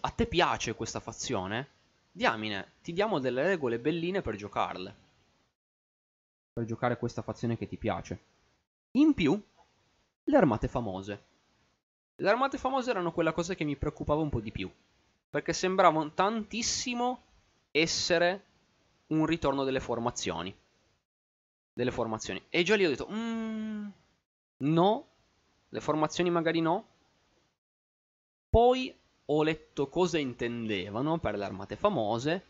[0.00, 1.68] a te piace questa fazione?
[2.10, 4.96] Diamine, ti diamo delle regole belline per giocarle.
[6.54, 8.18] Per giocare questa fazione che ti piace.
[8.92, 9.38] In più,
[10.24, 11.24] le armate famose.
[12.16, 14.72] Le armate famose erano quella cosa che mi preoccupava un po' di più,
[15.28, 17.22] perché sembravano tantissimo
[17.70, 18.54] essere
[19.08, 20.54] un ritorno delle formazioni.
[21.72, 22.42] Delle formazioni.
[22.48, 23.86] E già lì ho detto, mm,
[24.58, 25.06] no,
[25.68, 26.86] le formazioni magari no.
[28.48, 28.94] Poi
[29.26, 32.44] ho letto cosa intendevano per le armate famose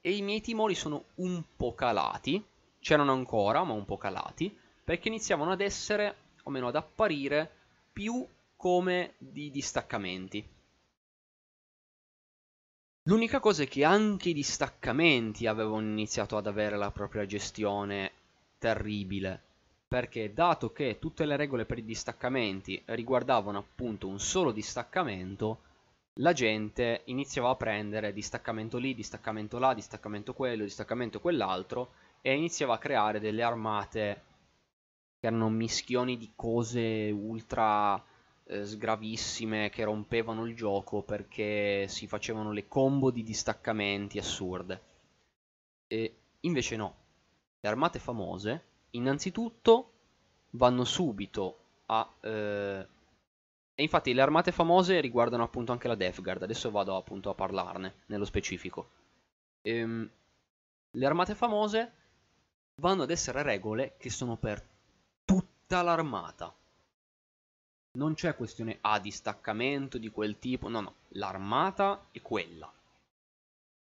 [0.00, 2.42] e i miei timori sono un po' calati.
[2.78, 7.50] C'erano ancora, ma un po' calati, perché iniziavano ad essere, o meno ad apparire,
[7.92, 8.26] più
[8.56, 10.46] come di distaccamenti.
[13.04, 18.12] L'unica cosa è che anche i distaccamenti avevano iniziato ad avere la propria gestione
[18.58, 19.42] terribile,
[19.88, 25.62] perché dato che tutte le regole per i distaccamenti riguardavano appunto un solo distaccamento,
[26.20, 32.74] la gente iniziava a prendere distaccamento lì, distaccamento là, distaccamento quello, distaccamento quell'altro e iniziava
[32.74, 34.22] a creare delle armate
[35.18, 38.02] che erano mischioni di cose ultra
[38.50, 44.82] eh, sgravissime che rompevano il gioco perché si facevano le combo di distaccamenti assurde.
[45.86, 46.94] E invece no,
[47.60, 49.92] le armate famose innanzitutto
[50.50, 52.12] vanno subito a...
[52.20, 52.86] Eh...
[53.74, 57.34] e infatti le armate famose riguardano appunto anche la Death Guard, adesso vado appunto a
[57.34, 58.90] parlarne nello specifico.
[59.62, 60.10] Ehm,
[60.90, 61.92] le armate famose
[62.80, 64.60] vanno ad essere regole che sono per
[65.24, 66.52] tutta l'armata
[68.00, 72.72] non c'è questione a distaccamento di quel tipo, no, no, l'armata è quella.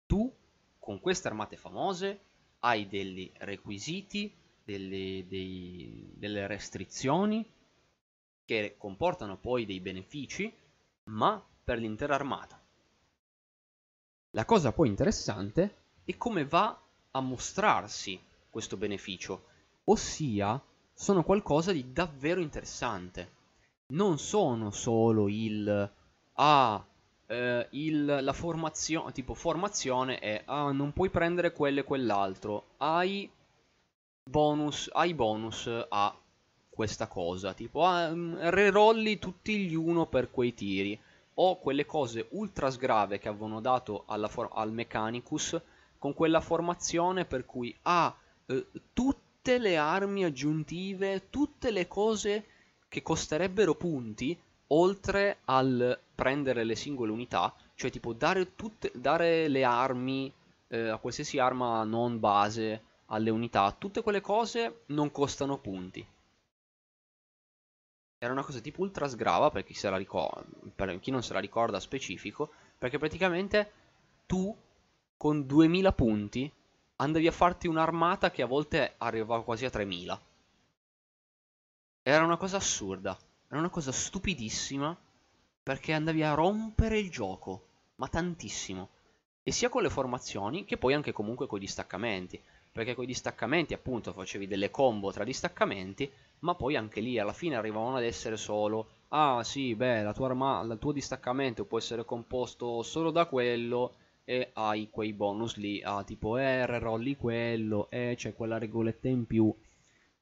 [0.07, 0.31] Tu,
[0.81, 2.21] con queste armate famose,
[2.61, 4.35] hai dei requisiti,
[4.65, 7.49] delle, dei, delle restrizioni
[8.45, 10.53] che comportano poi dei benefici,
[11.05, 12.61] ma per l'intera armata.
[14.31, 16.77] La cosa poi interessante è come va
[17.13, 19.45] a mostrarsi questo beneficio,
[19.85, 20.61] ossia
[20.93, 23.42] sono qualcosa di davvero interessante.
[23.93, 25.91] Non sono solo il
[26.35, 26.87] ah,
[27.27, 33.31] eh, il, la formazione, tipo formazione è ah, non puoi prendere quello e quell'altro, hai
[34.25, 36.15] bonus, hai bonus a
[36.71, 40.99] questa cosa, tipo ah, mm, rerolli tutti gli uno per quei tiri,
[41.35, 45.61] o quelle cose ultra sgrave che avevano dato al Mechanicus
[45.99, 48.15] con quella formazione per cui ah,
[48.47, 52.45] eh, tutte le armi aggiuntive, tutte le cose
[52.93, 59.65] che costerebbero punti, oltre al prendere le singole unità, cioè tipo dare, tutte, dare le
[59.65, 60.31] armi
[60.69, 66.07] eh, a qualsiasi arma non base alle unità, tutte quelle cose non costano punti.
[68.19, 69.75] Era una cosa tipo ultra sgrava per chi,
[70.77, 73.73] per chi non se la ricorda specifico, perché praticamente
[74.27, 74.55] tu
[75.17, 76.53] con 2000 punti
[76.97, 80.21] andavi a farti un'armata che a volte arrivava quasi a 3000.
[82.03, 83.17] Era una cosa assurda.
[83.49, 84.97] Era una cosa stupidissima
[85.63, 88.89] perché andavi a rompere il gioco, ma tantissimo.
[89.43, 92.41] E sia con le formazioni che poi anche comunque con i distaccamenti.
[92.73, 97.33] Perché con i distaccamenti appunto facevi delle combo tra distaccamenti, ma poi anche lì alla
[97.33, 101.77] fine arrivavano ad essere solo Ah sì, beh, la tua arma, il tuo distaccamento può
[101.77, 107.91] essere composto solo da quello e hai quei bonus lì, ah tipo eh, rolli quello,
[107.91, 109.55] e eh, c'è quella regoletta in più.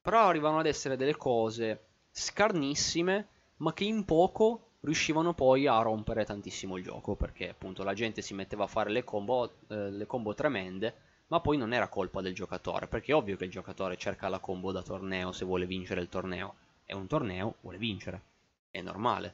[0.01, 3.27] Però arrivavano ad essere delle cose scarnissime,
[3.57, 8.21] ma che in poco riuscivano poi a rompere tantissimo il gioco, perché appunto la gente
[8.21, 10.93] si metteva a fare le combo, eh, le combo tremende,
[11.27, 14.39] ma poi non era colpa del giocatore, perché è ovvio che il giocatore cerca la
[14.39, 16.55] combo da torneo se vuole vincere il torneo.
[16.83, 18.21] È un torneo, vuole vincere.
[18.69, 19.33] È normale.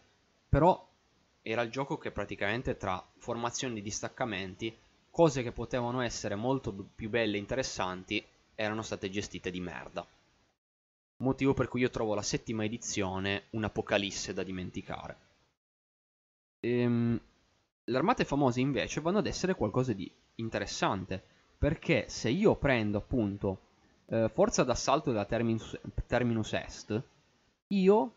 [0.49, 0.85] Però
[1.41, 4.75] era il gioco che praticamente tra formazioni di distaccamenti,
[5.09, 10.05] cose che potevano essere molto più belle e interessanti, erano state gestite di merda.
[11.17, 15.17] Motivo per cui io trovo la settima edizione un'apocalisse da dimenticare.
[16.59, 17.19] Ehm,
[17.83, 21.23] le armate famose invece vanno ad essere qualcosa di interessante,
[21.57, 23.61] perché se io prendo appunto
[24.07, 27.03] eh, forza d'assalto della Terminus, Terminus Est,
[27.67, 28.13] io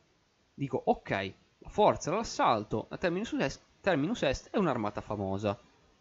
[0.54, 5.58] dico ok, la forza dell'assalto la Terminus Est, Terminus Est è un'armata famosa.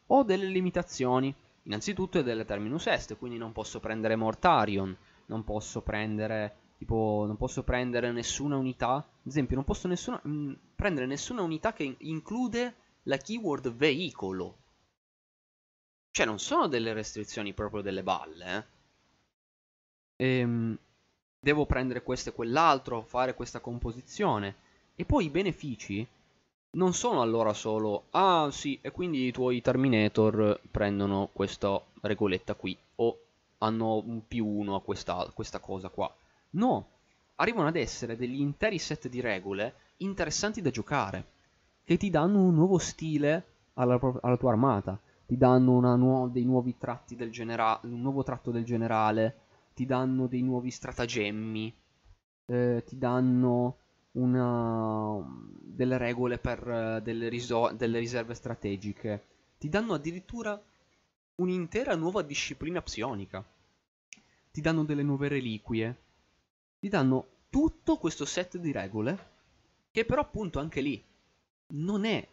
[0.07, 1.33] Ho delle limitazioni,
[1.63, 4.95] innanzitutto è della Terminus Est, quindi non posso prendere Mortarion,
[5.27, 8.93] non posso prendere Tipo, non posso prendere nessuna unità.
[8.93, 14.57] Ad esempio, non posso nessuna, mh, mm, prendere nessuna unità che include la keyword veicolo.
[16.11, 18.65] Cioè, non sono delle restrizioni proprio delle balle,
[20.15, 20.25] eh.
[20.25, 20.77] Ehm,
[21.37, 24.55] devo prendere questo e quell'altro, fare questa composizione.
[24.95, 26.07] E poi i benefici
[26.71, 32.77] non sono allora solo, ah sì, e quindi i tuoi Terminator prendono questa regoletta qui,
[32.95, 33.19] o
[33.57, 36.13] hanno un più uno a questa, questa cosa qua.
[36.51, 36.87] No,
[37.35, 41.25] arrivano ad essere degli interi set di regole interessanti da giocare,
[41.83, 46.77] che ti danno un nuovo stile alla, alla tua armata, ti danno nuo dei nuovi
[46.77, 49.41] tratti del generale, un nuovo tratto del generale,
[49.73, 51.73] ti danno dei nuovi stratagemmi,
[52.47, 53.77] eh, ti danno
[54.13, 55.23] una,
[55.61, 59.23] delle regole per uh, delle, delle riserve strategiche,
[59.57, 60.59] ti danno addirittura
[61.35, 63.45] un'intera nuova disciplina psionica,
[64.51, 65.95] ti danno delle nuove reliquie,
[66.79, 69.37] ti danno tutto questo set di regole
[69.91, 71.03] che però appunto anche lì
[71.71, 72.25] non è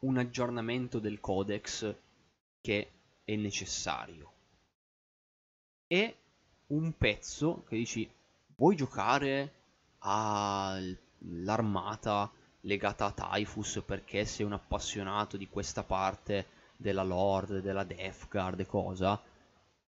[0.00, 1.94] un aggiornamento del codex
[2.60, 2.90] che
[3.24, 4.32] è necessario.
[5.86, 6.16] È
[6.68, 8.10] un pezzo che dici
[8.56, 9.52] vuoi giocare
[9.98, 10.90] all'armata
[12.60, 18.60] legata a Typhus perché sei un appassionato di questa parte della Lord, della Death Guard
[18.60, 19.20] e cosa?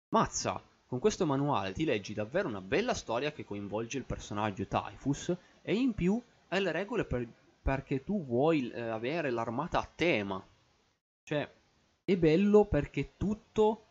[0.09, 0.61] Mazza,
[0.93, 5.73] con questo manuale ti leggi davvero una bella storia che coinvolge il personaggio Typhus e
[5.73, 7.27] in più hai le regole per,
[7.63, 10.45] perché tu vuoi eh, avere l'armata a tema.
[11.23, 11.51] Cioè,
[12.03, 13.85] è bello perché tutto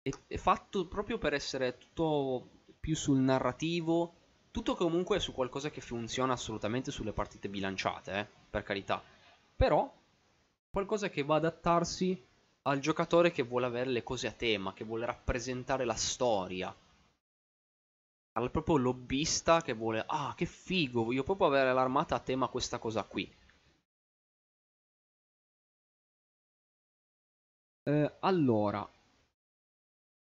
[0.00, 4.14] è, è, fatto proprio per essere tutto più sul narrativo,
[4.52, 9.02] tutto comunque su qualcosa che funziona assolutamente sulle partite bilanciate, eh, per carità.
[9.56, 9.92] Però
[10.70, 12.30] qualcosa che va ad adattarsi
[12.62, 16.74] al giocatore che vuole avere le cose a tema, che vuole rappresentare la storia.
[18.34, 22.78] Al proprio lobbista che vuole, ah che figo, voglio proprio avere l'armata a tema questa
[22.78, 23.30] cosa qui.
[27.84, 28.88] Eh, allora,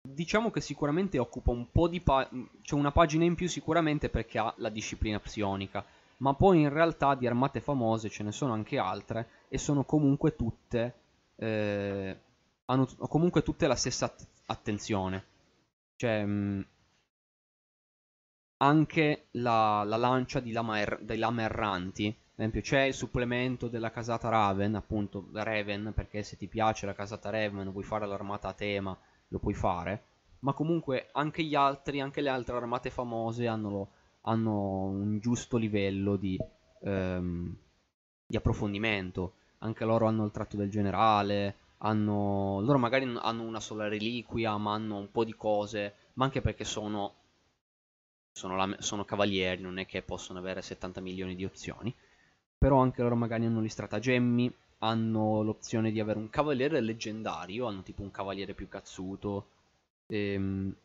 [0.01, 2.01] diciamo che sicuramente occupa un po' di...
[2.01, 2.29] Pa-
[2.61, 5.86] c'è una pagina in più sicuramente perché ha la disciplina psionica,
[6.17, 10.36] ma poi in realtà di armate famose ce ne sono anche altre e sono comunque
[10.36, 11.05] tutte...
[11.38, 12.19] Eh,
[12.65, 14.13] hanno comunque tutte la stessa
[14.47, 15.25] attenzione.
[15.95, 16.65] Cioè, mh,
[18.57, 22.07] anche la, la lancia di lama er, dei lama erranti.
[22.07, 26.93] Ad esempio, c'è il supplemento della casata Raven, appunto Raven, perché se ti piace la
[26.93, 28.97] casata Raven, vuoi fare l'armata a tema,
[29.29, 30.03] lo puoi fare.
[30.39, 36.17] Ma comunque anche gli altri, anche le altre armate famose hanno, hanno un giusto livello
[36.17, 36.38] di,
[36.81, 37.55] ehm,
[38.27, 39.36] di approfondimento.
[39.66, 44.74] Anche loro hanno il tratto del generale, hanno, loro magari hanno una sola reliquia, ma
[44.74, 47.13] hanno un po' di cose, ma anche perché sono
[48.32, 51.93] sono, la, sono cavalieri, non è che possono avere 70 milioni di opzioni.
[52.57, 57.82] Però anche loro magari hanno gli stratagemmi, hanno l'opzione di avere un cavaliere leggendario, hanno
[57.82, 59.47] tipo un cavaliere più cazzuto.
[60.07, 60.76] Ehm,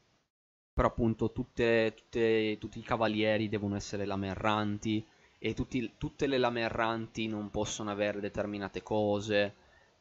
[0.72, 5.04] però appunto tutte, tutte, tutti i cavalieri devono essere lame erranti
[5.42, 9.54] e tutti, tutte le lame erranti non possono avere determinate cose.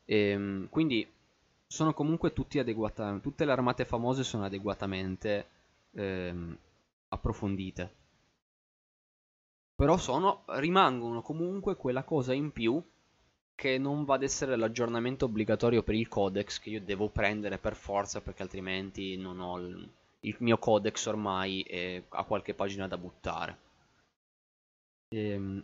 [0.03, 1.09] Ehm, quindi
[1.65, 5.47] sono comunque tutti adeguatamente, tutte le armate famose sono adeguatamente
[5.93, 6.57] ehm,
[7.07, 7.93] approfondite.
[9.75, 12.83] Però sono, rimangono comunque quella cosa in più
[13.55, 17.75] che non va ad essere l'aggiornamento obbligatorio per il codex che io devo prendere per
[17.75, 19.89] forza perché altrimenti non ho il,
[20.21, 23.68] il mio codex ormai e ha qualche pagina da buttare.
[25.11, 25.63] Ehm,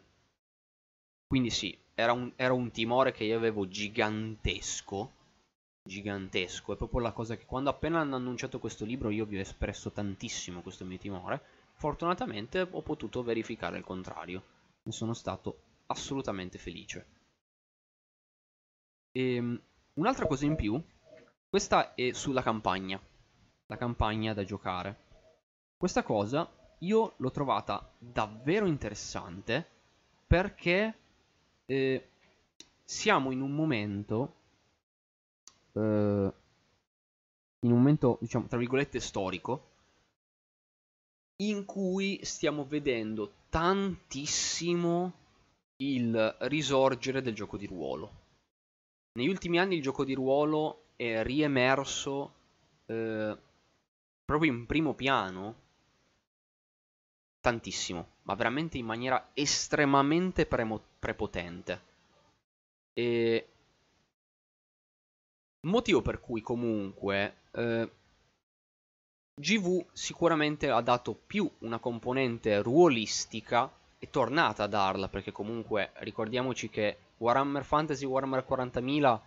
[1.27, 5.11] quindi sì, era un, era un timore che io avevo gigantesco
[5.83, 6.73] gigantesco.
[6.73, 9.91] È proprio la cosa che quando appena hanno annunciato questo libro io vi ho espresso
[9.91, 11.41] tantissimo questo mio timore.
[11.75, 14.43] Fortunatamente ho potuto verificare il contrario.
[14.83, 17.05] Ne sono stato assolutamente felice.
[19.13, 19.59] Ehm,
[19.95, 20.81] un'altra cosa in più,
[21.49, 22.99] questa è sulla campagna.
[23.67, 24.97] La campagna da giocare.
[25.77, 29.65] Questa cosa io l'ho trovata davvero interessante
[30.27, 30.97] perché
[31.65, 32.09] eh,
[32.83, 34.33] siamo in un momento
[35.73, 36.33] eh,
[37.65, 39.71] in un momento, diciamo, tra virgolette, storico,
[41.37, 45.13] in cui stiamo vedendo tantissimo
[45.77, 48.23] il risorgere del gioco di ruolo.
[49.13, 52.33] Negli ultimi anni il gioco di ruolo è riemerso
[52.85, 53.37] eh,
[54.23, 55.63] proprio in primo piano
[57.45, 61.81] tantissimo, ma veramente in maniera estremamente prepotente.
[62.93, 63.47] E
[65.65, 67.89] Motivo per cui comunque eh,
[69.33, 76.69] GV sicuramente ha dato più una componente ruolistica, è tornata a darla perché comunque ricordiamoci
[76.69, 79.19] che Warhammer Fantasy Warhammer 40.000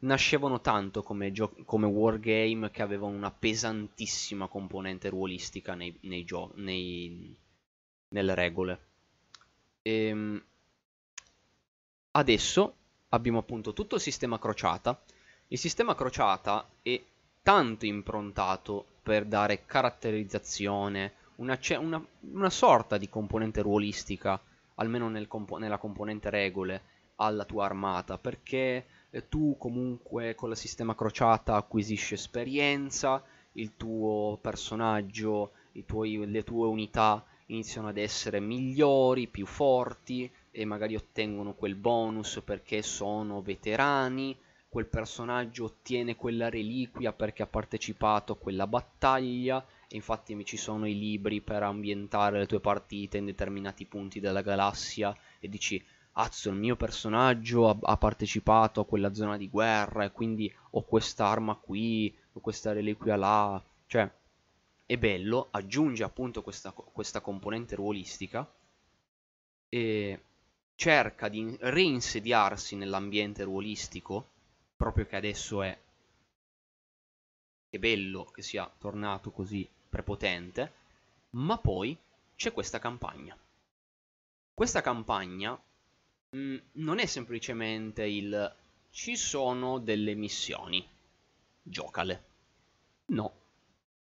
[0.00, 1.32] nascevano tanto come,
[1.64, 7.34] come wargame che avevano una pesantissima componente ruolistica nei, nei nei,
[8.08, 8.80] nelle regole.
[9.82, 10.44] E, ehm,
[12.12, 12.74] adesso
[13.10, 15.00] abbiamo appunto tutto il sistema crociata
[15.50, 17.02] il sistema crociata è
[17.42, 24.38] tanto improntato per dare caratterizzazione, una, una, una sorta di componente ruolistica,
[24.74, 26.82] almeno nel compo nella componente regole,
[27.16, 34.36] alla tua armata, perché eh, tu comunque con il sistema crociata acquisisci esperienza, il tuo
[34.42, 35.52] personaggio,
[35.86, 42.40] tuoi, le tue unità iniziano ad essere migliori, più forti e magari ottengono quel bonus
[42.44, 44.36] perché sono veterani
[44.68, 50.86] quel personaggio ottiene quella reliquia perché ha partecipato a quella battaglia e infatti ci sono
[50.86, 55.82] i libri per ambientare le tue partite in determinati punti della galassia e dici
[56.20, 60.82] Azzo, il mio personaggio ha, ha partecipato a quella zona di guerra e quindi ho
[60.82, 64.10] quest'arma qui, ho questa reliquia là, cioè
[64.88, 68.50] è bello, aggiunge appunto questa, questa componente ruolistica
[69.68, 70.22] e
[70.76, 74.30] cerca di reinsediarsi nell'ambiente ruolistico
[74.74, 75.78] proprio che adesso è,
[77.68, 80.72] è bello che sia tornato così prepotente,
[81.32, 81.94] ma poi
[82.34, 83.36] c'è questa campagna.
[84.54, 85.52] Questa campagna
[86.30, 88.56] mh, mm, non è semplicemente il
[88.90, 90.88] ci sono delle missioni,
[91.60, 92.24] giocale.
[93.08, 93.37] No.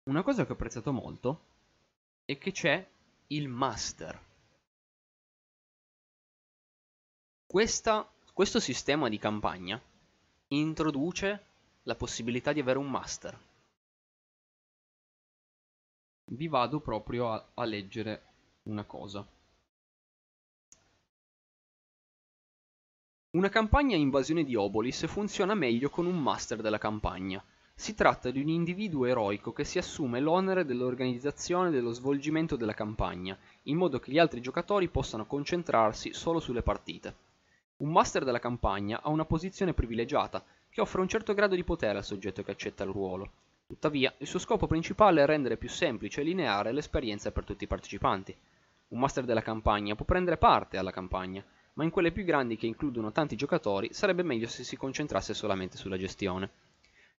[0.03, 1.45] Una cosa che ho apprezzato molto
[2.25, 2.87] è che c'è
[3.27, 4.19] il master.
[7.45, 9.79] Questa, questo sistema di campagna
[10.47, 11.45] introduce
[11.83, 13.39] la possibilità di avere un master.
[16.31, 18.23] Vi vado proprio a, a leggere
[18.63, 19.25] una cosa.
[23.31, 27.43] Una campagna invasione di Obolis funziona meglio con un master della campagna.
[27.73, 32.73] Si tratta di un individuo eroico che si assume l'onere dell'organizzazione e dello svolgimento della
[32.73, 37.15] campagna, in modo che gli altri giocatori possano concentrarsi solo sulle partite.
[37.77, 41.97] Un master della campagna ha una posizione privilegiata, che offre un certo grado di potere
[41.97, 43.31] al soggetto che accetta il ruolo.
[43.67, 47.67] Tuttavia, il suo scopo principale è rendere più semplice e lineare l'esperienza per tutti i
[47.67, 48.35] partecipanti.
[48.89, 51.43] Un master della campagna può prendere parte alla campagna,
[51.73, 55.77] ma in quelle più grandi che includono tanti giocatori sarebbe meglio se si concentrasse solamente
[55.77, 56.49] sulla gestione.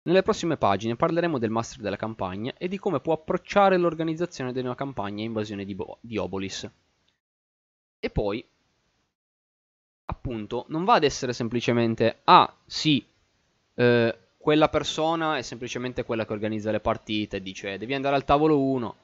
[0.03, 4.59] Nelle prossime pagine parleremo del master della campagna e di come può approcciare l'organizzazione di
[4.59, 6.69] una campagna invasione di, Bo- di Obolis.
[7.99, 8.43] E poi,
[10.05, 13.05] appunto, non va ad essere semplicemente, ah sì,
[13.75, 18.59] eh, quella persona è semplicemente quella che organizza le partite, dice devi andare al tavolo
[18.59, 18.95] 1,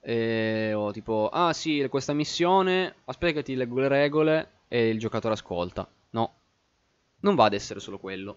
[0.00, 4.98] eh, o tipo, ah sì, questa missione, aspetta che ti leggo le regole e il
[4.98, 5.88] giocatore ascolta.
[6.10, 6.34] No,
[7.20, 8.36] non va ad essere solo quello.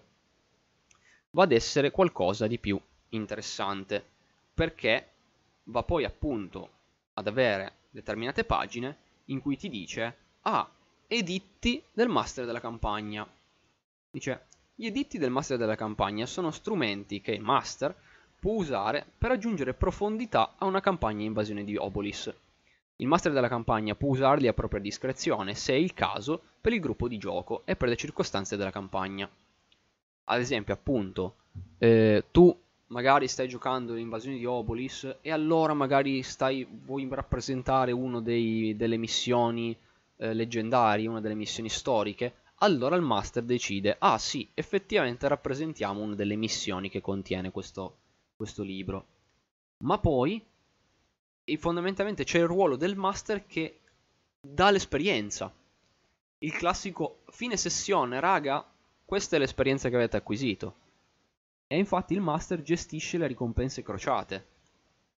[1.36, 2.80] Va ad essere qualcosa di più
[3.10, 4.02] interessante,
[4.54, 5.10] perché
[5.64, 6.70] va poi appunto
[7.12, 10.66] ad avere determinate pagine in cui ti dice, ah,
[11.06, 13.28] editti del master della campagna.
[14.10, 17.94] Dice, gli editti del master della campagna sono strumenti che il master
[18.40, 22.34] può usare per aggiungere profondità a una campagna invasione di Obolis.
[22.96, 26.80] Il master della campagna può usarli a propria discrezione, se è il caso, per il
[26.80, 29.28] gruppo di gioco e per le circostanze della campagna.
[30.28, 31.36] Ad esempio, appunto,
[31.78, 32.56] eh, tu
[32.88, 39.76] magari stai giocando l'invasione di Obolis e allora magari stai, vuoi rappresentare una delle missioni
[40.16, 46.14] eh, leggendarie, una delle missioni storiche, allora il master decide, ah sì, effettivamente rappresentiamo una
[46.14, 47.96] delle missioni che contiene questo,
[48.34, 49.06] questo libro.
[49.78, 50.42] Ma poi
[51.58, 53.80] fondamentalmente c'è il ruolo del master che
[54.40, 55.52] dà l'esperienza.
[56.38, 58.66] Il classico fine sessione, raga,
[59.06, 60.74] questa è l'esperienza che avete acquisito.
[61.68, 64.46] E infatti il master gestisce le ricompense crociate.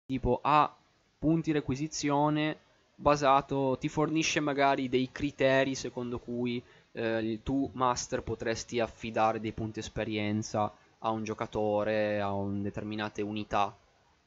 [0.05, 0.75] Tipo ha
[1.17, 2.59] punti requisizione
[2.95, 6.61] basato, ti fornisce magari dei criteri secondo cui
[6.91, 13.75] eh, tu master potresti affidare dei punti esperienza a un giocatore, a un determinate unità,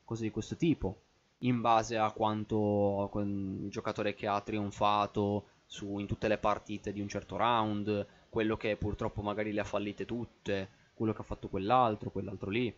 [0.05, 1.01] cose di questo tipo,
[1.39, 7.01] in base a quanto il giocatore che ha trionfato su, in tutte le partite di
[7.01, 11.49] un certo round, quello che purtroppo magari le ha fallite tutte, quello che ha fatto
[11.49, 12.75] quell'altro, quell'altro lì.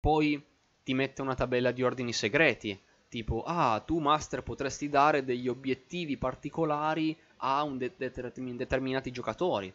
[0.00, 0.42] Poi
[0.82, 6.16] ti mette una tabella di ordini segreti, tipo, ah, tu master potresti dare degli obiettivi
[6.16, 9.72] particolari a de- determinati giocatori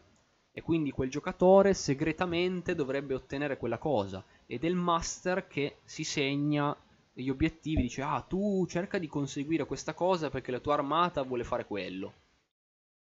[0.51, 6.03] e quindi quel giocatore segretamente dovrebbe ottenere quella cosa ed è il master che si
[6.03, 6.75] segna
[7.13, 11.43] gli obiettivi, dice ah tu cerca di conseguire questa cosa perché la tua armata vuole
[11.43, 12.13] fare quello.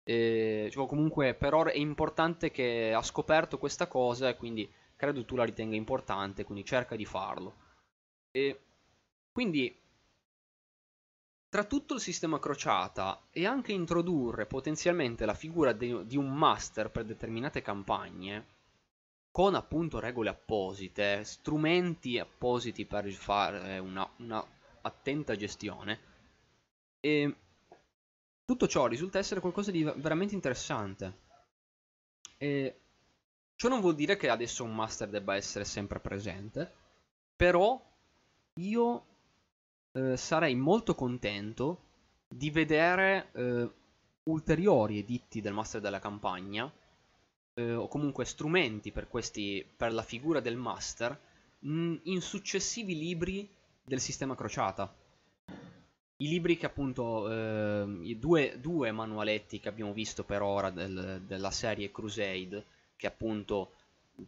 [0.03, 5.23] E, cioè, comunque per ora è importante che ha scoperto questa cosa e quindi credo
[5.25, 7.55] tu la ritenga importante, quindi cerca di farlo.
[8.31, 8.59] E
[9.31, 9.75] quindi
[11.49, 16.91] tra tutto il sistema crociata e anche introdurre potenzialmente la figura de- di un master
[16.91, 18.45] per determinate campagne,
[19.31, 24.45] con appunto regole apposite, strumenti appositi per fare una, una
[24.81, 25.99] attenta gestione,
[26.99, 27.35] e
[28.49, 31.19] tutto ciò risulta essere qualcosa di veramente interessante.
[32.35, 32.79] E
[33.55, 36.73] ciò non vuol dire che adesso un master debba essere sempre presente,
[37.35, 37.79] però
[38.55, 39.05] io
[39.91, 41.83] eh, sarei molto contento
[42.27, 43.69] di vedere eh,
[44.23, 46.73] ulteriori editti del master della campagna
[47.53, 51.15] eh, o comunque strumenti per, questi, per la figura del master
[51.59, 53.47] mh, in successivi libri
[53.83, 54.91] del sistema crociata.
[56.21, 61.21] I libri che appunto, eh, i due, due, manualetti che abbiamo visto per ora del,
[61.25, 62.65] della serie Crusade,
[62.97, 63.71] che appunto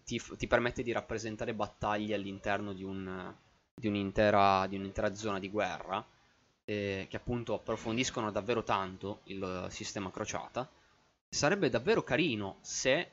[0.05, 3.33] ti, ti permette di rappresentare battaglie all'interno di un,
[3.75, 6.05] di un'intera, di un'intera zona di guerra,
[6.63, 10.69] eh, che appunto approfondiscono davvero tanto il sistema crociata,
[11.27, 13.11] sarebbe davvero carino se,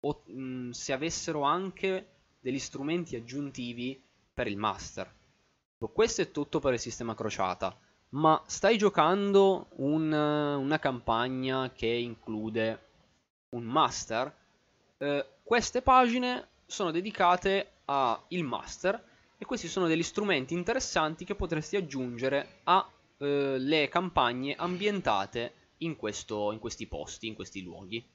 [0.00, 2.06] o, mh, se avessero anche
[2.40, 4.02] degli strumenti aggiuntivi
[4.32, 5.20] per il master.
[5.88, 7.76] Questo è tutto per il sistema crociata,
[8.10, 12.86] ma stai giocando un, una campagna che include
[13.50, 14.34] un master?
[14.98, 21.76] Eh, queste pagine sono dedicate al master e questi sono degli strumenti interessanti che potresti
[21.76, 28.08] aggiungere alle eh, campagne ambientate in, questo, in questi posti, in questi luoghi.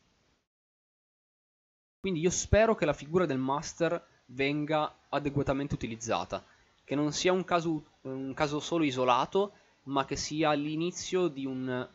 [2.00, 6.46] Quindi io spero che la figura del master venga adeguatamente utilizzata,
[6.88, 9.52] che non sia un caso, un caso solo isolato,
[9.88, 11.86] ma che sia l'inizio di un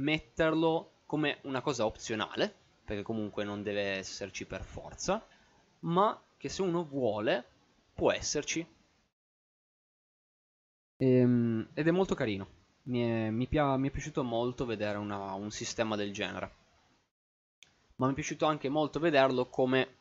[0.00, 2.52] metterlo come una cosa opzionale,
[2.84, 5.24] perché comunque non deve esserci per forza,
[5.82, 7.44] ma che se uno vuole
[7.94, 8.66] può esserci.
[10.96, 12.48] Ehm, ed è molto carino.
[12.86, 16.50] Mi è, mi, pia, mi è piaciuto molto vedere una, un sistema del genere.
[17.94, 19.94] Ma mi è piaciuto anche molto vederlo come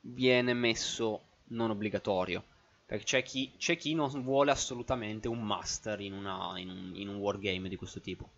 [0.00, 1.20] viene messo
[1.50, 2.42] non obbligatorio.
[2.90, 7.06] Perché c'è chi, c'è chi non vuole assolutamente un master in, una, in, un, in
[7.06, 8.28] un wargame di questo tipo.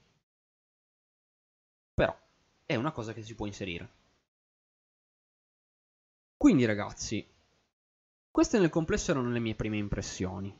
[1.95, 2.15] Però
[2.66, 3.89] è una cosa che si può inserire.
[6.37, 7.27] Quindi ragazzi,
[8.31, 10.55] queste nel complesso erano le mie prime impressioni.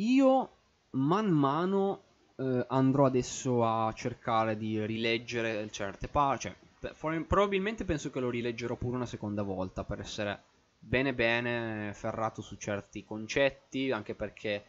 [0.00, 0.56] Io
[0.94, 2.02] man mano
[2.34, 6.52] eh, andrò adesso a cercare di rileggere certe parti.
[6.80, 10.49] Cioè, probabilmente penso che lo rileggerò pure una seconda volta per essere
[10.80, 14.64] bene bene ferrato su certi concetti, anche perché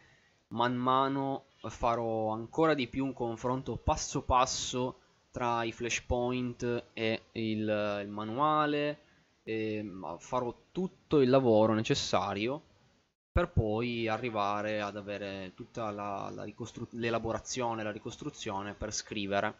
[0.50, 5.00] man mano farò ancora di più un confronto passo passo
[5.32, 9.00] tra i flashpoint e il, il manuale,
[9.44, 9.84] e
[10.20, 12.62] farò tutto il lavoro necessario
[13.32, 19.56] per poi arrivare ad avere tutta la, la ricostru- l'elaborazione, la ricostruzione per scrivere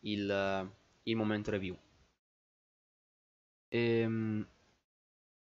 [0.00, 0.70] il,
[1.04, 1.76] il momento review.
[3.68, 4.46] Ehm,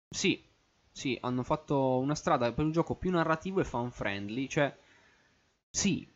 [0.09, 0.43] sì,
[0.91, 4.75] sì, hanno fatto una strada per un gioco più narrativo e fan friendly, cioè
[5.69, 6.07] sì,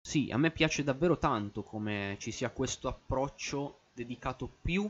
[0.00, 4.88] sì, a me piace davvero tanto come ci sia questo approccio dedicato più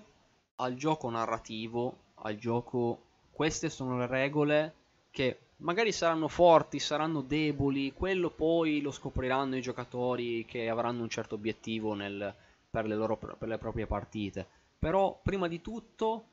[0.56, 4.74] al gioco narrativo, al gioco queste sono le regole
[5.10, 11.08] che magari saranno forti, saranno deboli, quello poi lo scopriranno i giocatori che avranno un
[11.08, 12.34] certo obiettivo nel,
[12.70, 14.46] per, le loro, per le proprie partite.
[14.78, 16.24] Però prima di tutto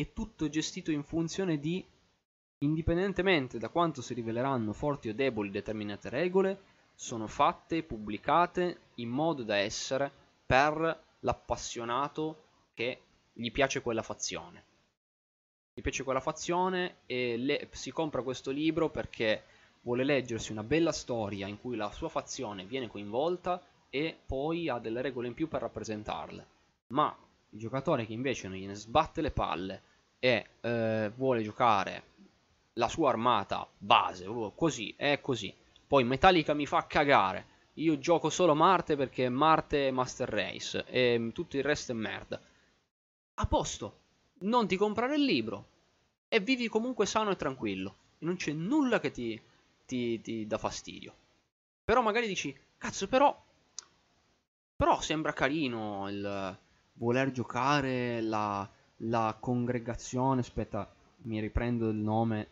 [0.00, 1.84] è tutto gestito in funzione di,
[2.58, 6.60] indipendentemente da quanto si riveleranno forti o deboli determinate regole,
[6.94, 10.08] sono fatte e pubblicate in modo da essere
[10.46, 12.44] per l'appassionato
[12.74, 13.00] che
[13.32, 14.64] gli piace quella fazione.
[15.74, 19.42] Gli piace quella fazione e le, si compra questo libro perché
[19.80, 23.60] vuole leggersi una bella storia in cui la sua fazione viene coinvolta
[23.90, 26.46] e poi ha delle regole in più per rappresentarle.
[26.88, 27.16] Ma
[27.50, 29.82] il giocatore che invece non gliene sbatte le palle
[30.18, 32.02] e eh, vuole giocare
[32.74, 35.54] la sua armata base, così, è così.
[35.86, 37.56] Poi Metallica mi fa cagare.
[37.74, 42.40] Io gioco solo Marte perché Marte è Master Race e tutto il resto è merda.
[43.34, 43.98] A posto,
[44.40, 45.66] non ti comprare il libro
[46.28, 47.96] e vivi comunque sano e tranquillo.
[48.18, 49.40] E non c'è nulla che ti,
[49.86, 51.14] ti, ti dà fastidio.
[51.84, 53.46] Però magari dici, cazzo, però...
[54.76, 56.58] Però sembra carino il
[56.94, 58.68] voler giocare la,
[59.02, 60.92] la congregazione, aspetta,
[61.22, 62.50] mi riprendo il nome,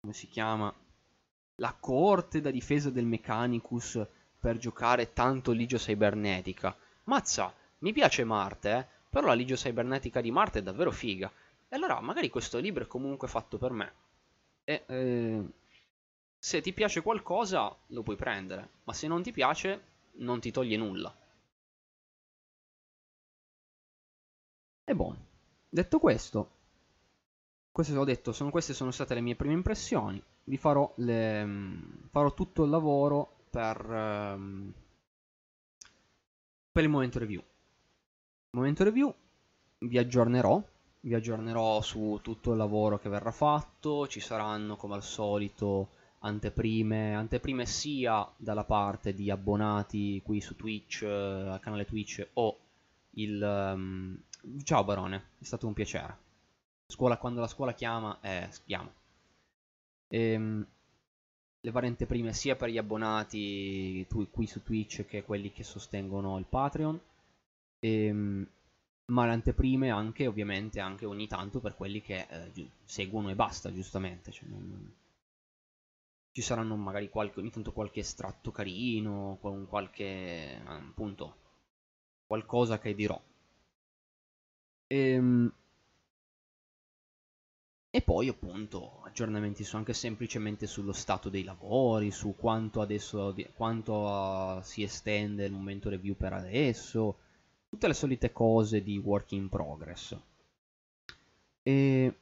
[0.00, 0.72] come si chiama?
[1.56, 4.06] La corte da difesa del Mechanicus
[4.38, 6.74] per giocare tanto Ligio Cybernetica.
[7.04, 8.86] Mazza, mi piace Marte, eh?
[9.10, 11.30] però la Ligio Cybernetica di Marte è davvero figa.
[11.68, 13.92] E allora magari questo libro è comunque fatto per me.
[14.64, 15.44] E eh,
[16.38, 20.76] se ti piace qualcosa lo puoi prendere, ma se non ti piace non ti toglie
[20.76, 21.14] nulla.
[24.84, 25.29] E buono.
[25.72, 26.50] Detto questo,
[27.70, 30.20] queste, ho detto, sono, queste sono state le mie prime impressioni.
[30.44, 31.48] Vi farò, le,
[32.10, 34.72] farò tutto il lavoro per, um,
[36.72, 37.40] per il momento review.
[38.50, 39.14] Momento review
[39.78, 40.60] vi aggiornerò,
[41.02, 47.14] vi aggiornerò su tutto il lavoro che verrà fatto, ci saranno come al solito anteprime,
[47.14, 52.58] anteprime sia dalla parte di abbonati qui su Twitch, eh, al canale Twitch o
[53.12, 54.20] il, um,
[54.64, 56.16] Ciao Barone, è stato un piacere.
[56.86, 58.90] Scuola, quando la scuola chiama, eh, chiama.
[60.08, 60.66] Ehm,
[61.60, 66.46] le varie anteprime sia per gli abbonati qui su Twitch che quelli che sostengono il
[66.46, 66.98] Patreon.
[67.80, 68.48] Ehm,
[69.06, 73.72] ma le anteprime anche, ovviamente, anche ogni tanto per quelli che eh, seguono e basta,
[73.72, 74.30] giustamente.
[74.32, 74.94] Cioè, non...
[76.32, 79.36] Ci saranno magari qualche, ogni tanto qualche estratto carino,
[79.68, 81.36] qualche, appunto,
[82.26, 83.20] qualcosa che dirò.
[84.92, 85.52] Ehm,
[87.92, 93.92] e poi appunto aggiornamenti su anche semplicemente sullo stato dei lavori, su quanto adesso quanto
[93.94, 97.18] uh, si estende il momento review per adesso,
[97.68, 100.16] tutte le solite cose di work in progress.
[101.62, 102.18] E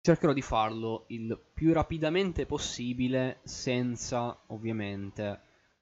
[0.00, 5.40] cercherò di farlo il più rapidamente possibile senza ovviamente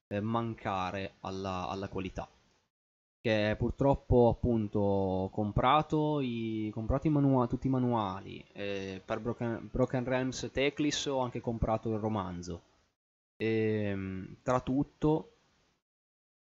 [0.09, 2.29] eh, mancare alla, alla qualità
[3.27, 10.05] che purtroppo appunto comprato, i, comprato i manua- tutti i manuali, eh, per Broken, Broken
[10.05, 12.63] Realms Teclis ho anche comprato il romanzo.
[13.37, 13.47] E,
[13.91, 15.33] ehm, tra tutto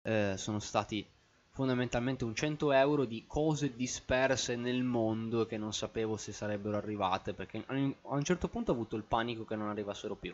[0.03, 1.05] eh, sono stati
[1.49, 7.33] fondamentalmente un 100 euro di cose disperse nel mondo che non sapevo se sarebbero arrivate
[7.33, 10.33] perché a un certo punto ho avuto il panico che non arrivassero più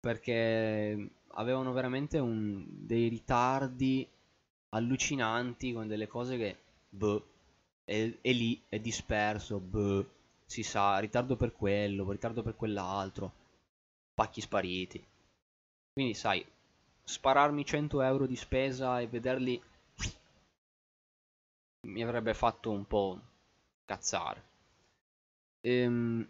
[0.00, 4.08] perché avevano veramente un, dei ritardi
[4.70, 6.58] allucinanti con delle cose che
[6.88, 7.24] boh,
[7.84, 10.06] è, è lì, è disperso, boh,
[10.46, 13.32] si sa, ritardo per quello, ritardo per quell'altro.
[14.14, 15.04] pacchi spariti.
[15.92, 16.44] Quindi sai,
[17.04, 19.60] spararmi 100 euro di spesa e vederli
[21.88, 23.20] mi avrebbe fatto un po'
[23.84, 24.42] cazzare.
[25.60, 26.26] Ehm,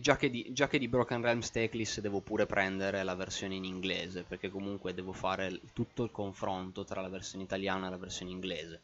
[0.00, 3.64] già, che di, già che di Broken Realms Teclis devo pure prendere la versione in
[3.64, 8.32] inglese, perché comunque devo fare tutto il confronto tra la versione italiana e la versione
[8.32, 8.82] inglese.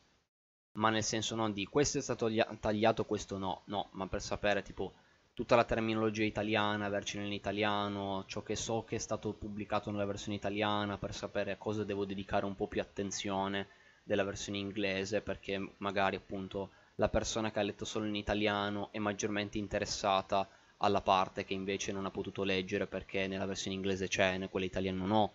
[0.72, 2.30] Ma nel senso non di questo è stato
[2.60, 4.92] tagliato, questo no, no, ma per sapere tipo
[5.34, 10.04] tutta la terminologia italiana, avercela in italiano, ciò che so che è stato pubblicato nella
[10.04, 13.68] versione italiana, per sapere a cosa devo dedicare un po' più attenzione
[14.04, 18.98] della versione inglese, perché magari appunto la persona che ha letto solo in italiano è
[18.98, 20.48] maggiormente interessata
[20.82, 24.66] alla parte che invece non ha potuto leggere perché nella versione inglese c'è, e quella
[24.66, 25.32] italiana ho.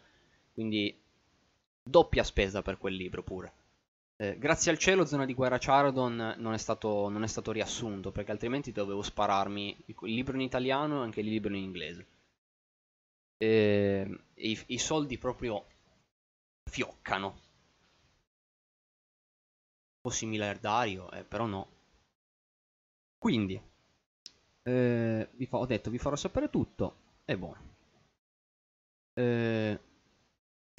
[0.54, 0.98] Quindi
[1.84, 3.54] doppia spesa per quel libro pure.
[4.18, 8.12] Eh, grazie al cielo Zona di Guerra Charadon non è, stato, non è stato riassunto
[8.12, 12.08] perché altrimenti dovevo spararmi il libro in italiano e anche il libro in inglese.
[13.38, 15.66] Eh, i, I soldi proprio
[16.70, 17.42] fioccano.
[20.02, 21.68] Fossi miliardario, eh, però no.
[23.18, 23.60] Quindi,
[24.68, 27.74] eh, fa, ho detto vi farò sapere tutto e buono.
[29.14, 29.80] Eh,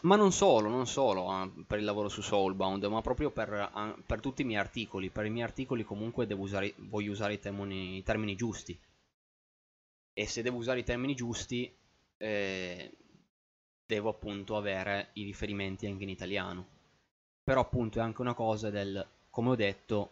[0.02, 4.02] ma non solo, non solo eh, per il lavoro su Soulbound, ma proprio per, eh,
[4.04, 5.10] per, tutti i miei articoli.
[5.10, 8.78] Per i miei articoli comunque usare, voglio usare i termini, i termini, giusti.
[10.12, 11.72] E se devo usare i termini giusti,
[12.18, 12.96] eh,
[13.86, 16.66] devo appunto avere i riferimenti anche in italiano.
[17.44, 20.10] Però appunto è anche una cosa del, come ho detto,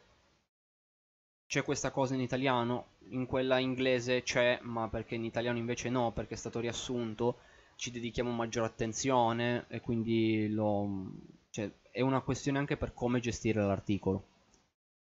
[1.47, 6.13] c'è questa cosa in italiano, in quella inglese c'è, ma perché in italiano invece no,
[6.13, 7.39] perché è stato riassunto
[7.77, 11.11] ci dedichiamo maggiore attenzione e quindi lo,
[11.51, 14.29] cioè, è una questione anche per come gestire l'articolo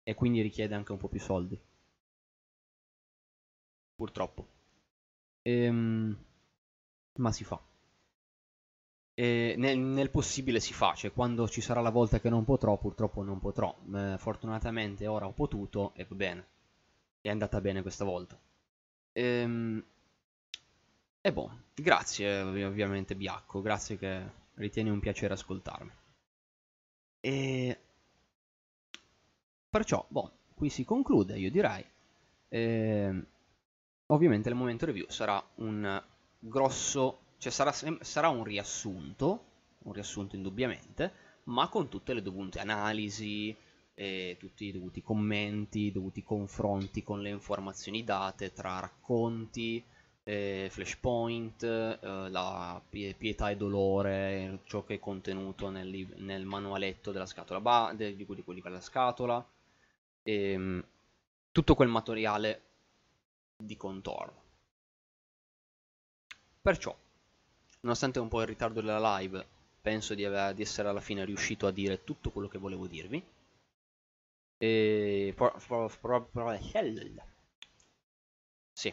[0.02, 1.58] e quindi richiede anche un po' più soldi.
[3.94, 4.46] Purtroppo.
[5.42, 6.16] Ehm,
[7.18, 7.60] ma si fa.
[9.18, 13.22] Nel, nel, possibile si fa, cioè quando ci sarà la volta che non potrò, purtroppo
[13.22, 13.74] non potrò.
[13.94, 16.46] Eh, fortunatamente ora ho potuto e va bene.
[17.26, 18.38] È andata bene questa volta.
[19.10, 19.84] Ehm,
[21.20, 25.90] e boh, grazie ovviamente Biacco, grazie che ritieni un piacere ascoltarmi.
[27.18, 27.80] E
[29.68, 31.84] perciò, boh, qui si conclude, io direi.
[32.48, 33.26] E...
[34.06, 36.00] Ovviamente il momento review sarà un
[36.38, 39.44] grosso, cioè sarà, sarà un riassunto,
[39.78, 41.12] un riassunto indubbiamente,
[41.46, 43.52] ma con tutte le dovute analisi,
[43.98, 49.82] e tutti i dovuti commenti, i dovuti confronti con le informazioni date tra racconti,
[50.22, 51.98] eh, Flashpoint, eh,
[52.28, 58.14] la pietà e dolore, ciò che è contenuto nel, nel manualetto della scatola ba- de-
[58.14, 59.44] di, quelli, per la scatola,
[60.22, 60.84] e, ehm,
[61.52, 62.62] tutto quel materiale
[63.56, 64.42] di contorno.
[66.60, 66.94] Perciò,
[67.80, 69.46] nonostante un po' il ritardo della live,
[69.80, 73.22] penso di, aver, di essere alla fine riuscito a dire tutto quello che volevo dirvi.
[74.58, 75.34] E...
[78.72, 78.92] Sì,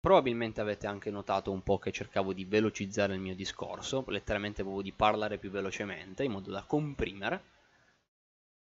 [0.00, 4.80] Probabilmente avete anche notato un po' che cercavo di velocizzare il mio discorso, letteralmente avevo
[4.80, 7.42] di parlare più velocemente, in modo da comprimere.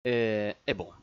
[0.01, 0.95] E, e boh,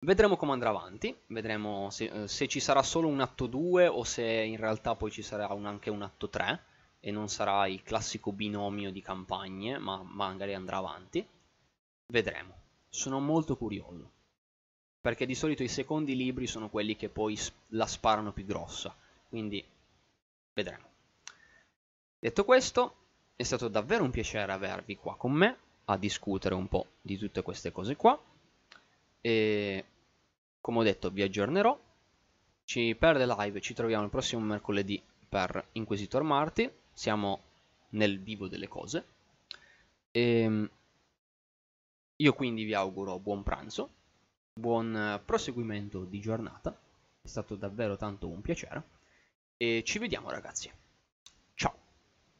[0.00, 4.02] vedremo come andrà avanti, vedremo se, eh, se, ci sarà solo un atto 2 o
[4.02, 6.64] se in realtà poi ci sarà un, anche un atto 3
[6.98, 11.24] e non sarà il classico binomio di campagne, ma magari andrà avanti.
[12.06, 12.54] Vedremo,
[12.98, 14.10] sono molto curioso,
[15.00, 17.38] perché di solito i secondi libri sono quelli che poi
[17.68, 18.94] la sparano più grossa
[19.28, 19.64] quindi
[20.54, 20.86] vedremo.
[22.18, 22.96] Detto questo,
[23.36, 27.42] è stato davvero un piacere avervi qua con me a discutere un po' di tutte
[27.42, 28.20] queste cose qua.
[29.20, 29.84] E
[30.60, 31.78] come ho detto vi aggiornerò.
[32.64, 36.70] Ci per le live ci troviamo il prossimo mercoledì per Inquisitor Marty.
[36.92, 37.42] Siamo
[37.90, 39.06] nel vivo delle cose.
[40.10, 40.68] E
[42.20, 43.90] io quindi vi auguro buon pranzo,
[44.54, 46.76] buon proseguimento di giornata.
[47.20, 48.82] È stato davvero tanto un piacere
[49.56, 50.70] e ci vediamo ragazzi.